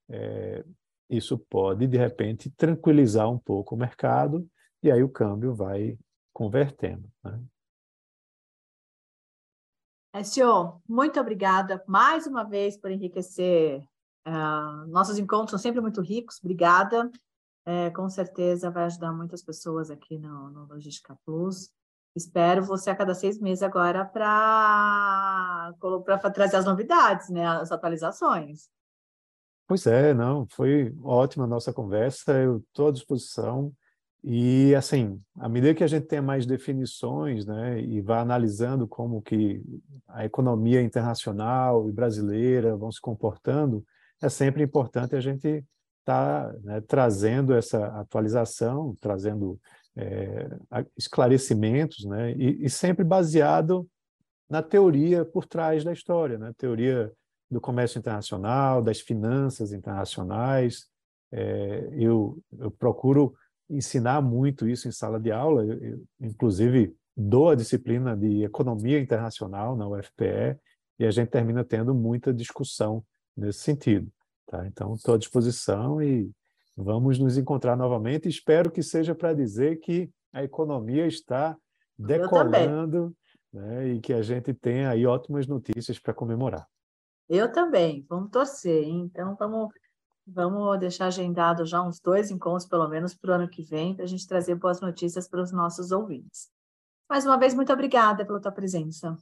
é, 0.09 0.63
isso 1.09 1.37
pode, 1.37 1.87
de 1.87 1.97
repente, 1.97 2.51
tranquilizar 2.51 3.29
um 3.29 3.39
pouco 3.39 3.73
o 3.73 3.77
mercado 3.77 4.47
e 4.83 4.91
aí 4.91 5.01
o 5.01 5.09
câmbio 5.09 5.55
vai 5.55 5.97
convertendo. 6.31 7.09
Né? 7.23 7.39
SEO, 10.23 10.81
muito 10.87 11.19
obrigada 11.19 11.83
mais 11.87 12.25
uma 12.25 12.43
vez 12.43 12.75
por 12.75 12.89
enriquecer. 12.89 13.83
Uh, 14.27 14.87
nossos 14.87 15.17
encontros 15.17 15.51
são 15.51 15.59
sempre 15.59 15.81
muito 15.81 16.01
ricos, 16.01 16.39
obrigada. 16.43 17.11
É, 17.65 17.89
com 17.91 18.09
certeza 18.09 18.71
vai 18.71 18.85
ajudar 18.85 19.13
muitas 19.13 19.43
pessoas 19.43 19.91
aqui 19.91 20.17
no, 20.17 20.49
no 20.49 20.65
Logística 20.65 21.15
Plus. 21.23 21.69
Espero 22.15 22.63
você 22.63 22.89
a 22.89 22.95
cada 22.95 23.13
seis 23.13 23.39
meses 23.39 23.61
agora 23.61 24.03
para 24.03 25.71
trazer 26.33 26.57
as 26.57 26.65
novidades, 26.65 27.29
né, 27.29 27.45
as 27.45 27.71
atualizações. 27.71 28.67
Pois 29.67 29.85
é, 29.85 30.15
não, 30.15 30.47
foi 30.47 30.95
ótima 31.03 31.45
a 31.45 31.47
nossa 31.47 31.71
conversa, 31.71 32.33
eu 32.41 32.57
estou 32.57 32.87
à 32.87 32.91
disposição. 32.91 33.71
E, 34.23 34.73
assim, 34.73 35.21
à 35.37 35.47
medida 35.47 35.75
que 35.75 35.83
a 35.83 35.87
gente 35.87 36.07
tem 36.07 36.19
mais 36.19 36.45
definições, 36.45 37.45
né, 37.45 37.79
e 37.79 38.01
vai 38.01 38.19
analisando 38.19 38.87
como 38.87 39.21
que 39.21 39.61
a 40.09 40.25
economia 40.25 40.81
internacional 40.81 41.87
e 41.89 41.91
brasileira 41.91 42.75
vão 42.75 42.91
se 42.91 42.99
comportando, 42.99 43.83
é 44.21 44.29
sempre 44.29 44.63
importante 44.63 45.15
a 45.15 45.21
gente 45.21 45.63
estar 45.99 46.51
tá, 46.51 46.53
né, 46.63 46.81
trazendo 46.81 47.53
essa 47.53 47.85
atualização, 47.99 48.95
trazendo 48.99 49.59
é, 49.95 50.49
esclarecimentos, 50.97 52.05
né, 52.05 52.33
e, 52.33 52.65
e, 52.65 52.69
sempre 52.69 53.03
baseado 53.03 53.87
na 54.49 54.63
teoria 54.63 55.23
por 55.23 55.45
trás 55.45 55.83
da 55.83 55.93
história, 55.93 56.37
né, 56.37 56.51
teoria 56.57 57.11
do 57.49 57.61
comércio 57.61 57.99
internacional, 57.99 58.81
das 58.81 58.99
finanças 58.99 59.71
internacionais, 59.71 60.87
é, 61.31 61.89
eu, 61.93 62.39
eu 62.57 62.71
procuro 62.71 63.33
ensinar 63.69 64.21
muito 64.21 64.67
isso 64.67 64.87
em 64.87 64.91
sala 64.91 65.19
de 65.19 65.31
aula, 65.31 65.63
eu, 65.63 65.77
eu, 65.83 66.03
inclusive 66.19 66.95
dou 67.19 67.49
a 67.49 67.55
disciplina 67.55 68.15
de 68.15 68.43
Economia 68.43 68.97
Internacional 68.97 69.75
na 69.75 69.85
UFPE, 69.87 70.57
e 70.97 71.05
a 71.05 71.11
gente 71.11 71.29
termina 71.29 71.65
tendo 71.65 71.93
muita 71.93 72.33
discussão 72.33 73.03
nesse 73.35 73.59
sentido. 73.59 74.09
Tá? 74.47 74.65
Então, 74.65 74.93
estou 74.93 75.15
à 75.15 75.17
disposição 75.17 76.01
e 76.01 76.31
vamos 76.75 77.19
nos 77.19 77.37
encontrar 77.37 77.75
novamente. 77.75 78.29
Espero 78.29 78.71
que 78.71 78.81
seja 78.81 79.13
para 79.13 79.33
dizer 79.33 79.81
que 79.81 80.09
a 80.31 80.43
economia 80.43 81.05
está 81.07 81.57
decolando 81.97 83.13
né, 83.51 83.89
e 83.89 83.99
que 83.99 84.13
a 84.13 84.21
gente 84.21 84.53
tenha 84.53 84.89
aí 84.89 85.05
ótimas 85.05 85.45
notícias 85.45 85.99
para 85.99 86.13
comemorar. 86.13 86.65
Eu 87.27 87.51
também, 87.51 88.05
vamos 88.07 88.31
torcer. 88.31 88.83
Hein? 88.83 89.09
Então, 89.11 89.35
vamos, 89.37 89.69
vamos 90.25 90.79
deixar 90.79 91.07
agendado 91.07 91.65
já 91.65 91.81
uns 91.81 91.99
dois 91.99 92.31
encontros, 92.31 92.67
pelo 92.67 92.87
menos, 92.87 93.13
para 93.13 93.31
o 93.31 93.33
ano 93.35 93.49
que 93.49 93.63
vem, 93.63 93.93
para 93.93 94.05
a 94.05 94.07
gente 94.07 94.27
trazer 94.27 94.55
boas 94.55 94.79
notícias 94.79 95.27
para 95.27 95.41
os 95.41 95.51
nossos 95.51 95.91
ouvintes. 95.91 96.49
Mais 97.09 97.25
uma 97.25 97.39
vez, 97.39 97.55
muito 97.55 97.73
obrigada 97.73 98.23
pela 98.23 98.39
tua 98.39 98.51
presença. 98.51 99.17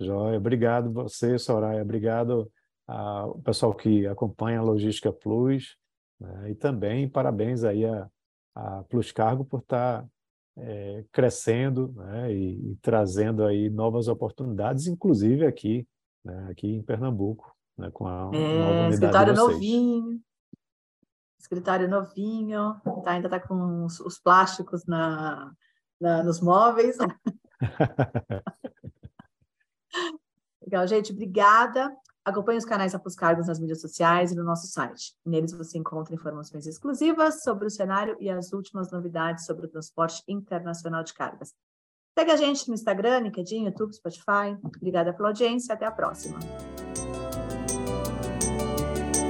Joia, 0.00 0.36
obrigado 0.36 0.92
você, 0.92 1.38
Soraya, 1.38 1.82
obrigado 1.82 2.50
ao 2.86 3.38
pessoal 3.38 3.72
que 3.72 4.04
acompanha 4.06 4.58
a 4.58 4.62
Logística 4.62 5.12
Plus, 5.12 5.76
né? 6.18 6.50
e 6.50 6.54
também 6.56 7.08
parabéns 7.08 7.62
aí 7.62 7.84
a, 7.84 8.08
a 8.54 8.82
Plus 8.84 9.12
Cargo 9.12 9.44
por 9.44 9.60
estar 9.60 10.02
tá, 10.02 10.08
é, 10.56 11.04
crescendo 11.12 11.92
né? 11.94 12.32
e, 12.32 12.72
e, 12.72 12.76
trazendo 12.82 13.44
aí 13.44 13.70
novas 13.70 14.08
oportunidades, 14.08 14.88
inclusive 14.88 15.46
aqui, 15.46 15.86
né? 16.24 16.48
aqui 16.50 16.66
em 16.66 16.82
Pernambuco, 16.82 17.54
né? 17.76 17.90
com 17.92 18.08
a 18.08 18.30
é, 18.34 18.88
escritório 18.88 19.34
novinho, 19.34 20.20
escritório 21.38 21.88
novinho, 21.88 22.74
tá, 23.04 23.12
ainda 23.12 23.28
está 23.28 23.38
com 23.38 23.84
os, 23.84 24.00
os 24.00 24.18
plásticos 24.18 24.84
na, 24.84 25.52
na, 26.00 26.22
nos 26.22 26.40
móveis. 26.40 26.96
Legal, 30.62 30.86
gente, 30.86 31.12
obrigada. 31.12 31.94
Acompanhe 32.24 32.58
os 32.58 32.64
canais 32.66 32.94
Apos 32.94 33.14
Cargos 33.14 33.46
nas 33.46 33.58
mídias 33.58 33.80
sociais 33.80 34.32
e 34.32 34.36
no 34.36 34.44
nosso 34.44 34.66
site. 34.66 35.14
Neles 35.24 35.52
você 35.52 35.78
encontra 35.78 36.14
informações 36.14 36.66
exclusivas 36.66 37.42
sobre 37.42 37.66
o 37.66 37.70
cenário 37.70 38.18
e 38.20 38.28
as 38.28 38.52
últimas 38.52 38.92
novidades 38.92 39.46
sobre 39.46 39.64
o 39.64 39.68
transporte 39.68 40.22
internacional 40.28 41.02
de 41.02 41.14
cargas. 41.14 41.54
Segue 42.18 42.30
a 42.32 42.36
gente 42.36 42.68
no 42.68 42.74
Instagram, 42.74 43.20
LinkedIn, 43.20 43.64
YouTube, 43.64 43.94
Spotify. 43.94 44.58
Obrigada 44.62 45.12
pela 45.14 45.28
audiência. 45.28 45.72
Até 45.72 45.86
a 45.86 45.90
próxima. 45.90 46.38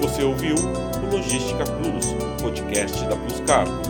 Você 0.03 0.25
ouviu 0.25 0.57
o 0.57 1.15
Logística 1.15 1.65
Plus, 1.65 2.07
podcast 2.43 3.07
da 3.07 3.17
Plus 3.17 3.41
Cargo. 3.47 3.88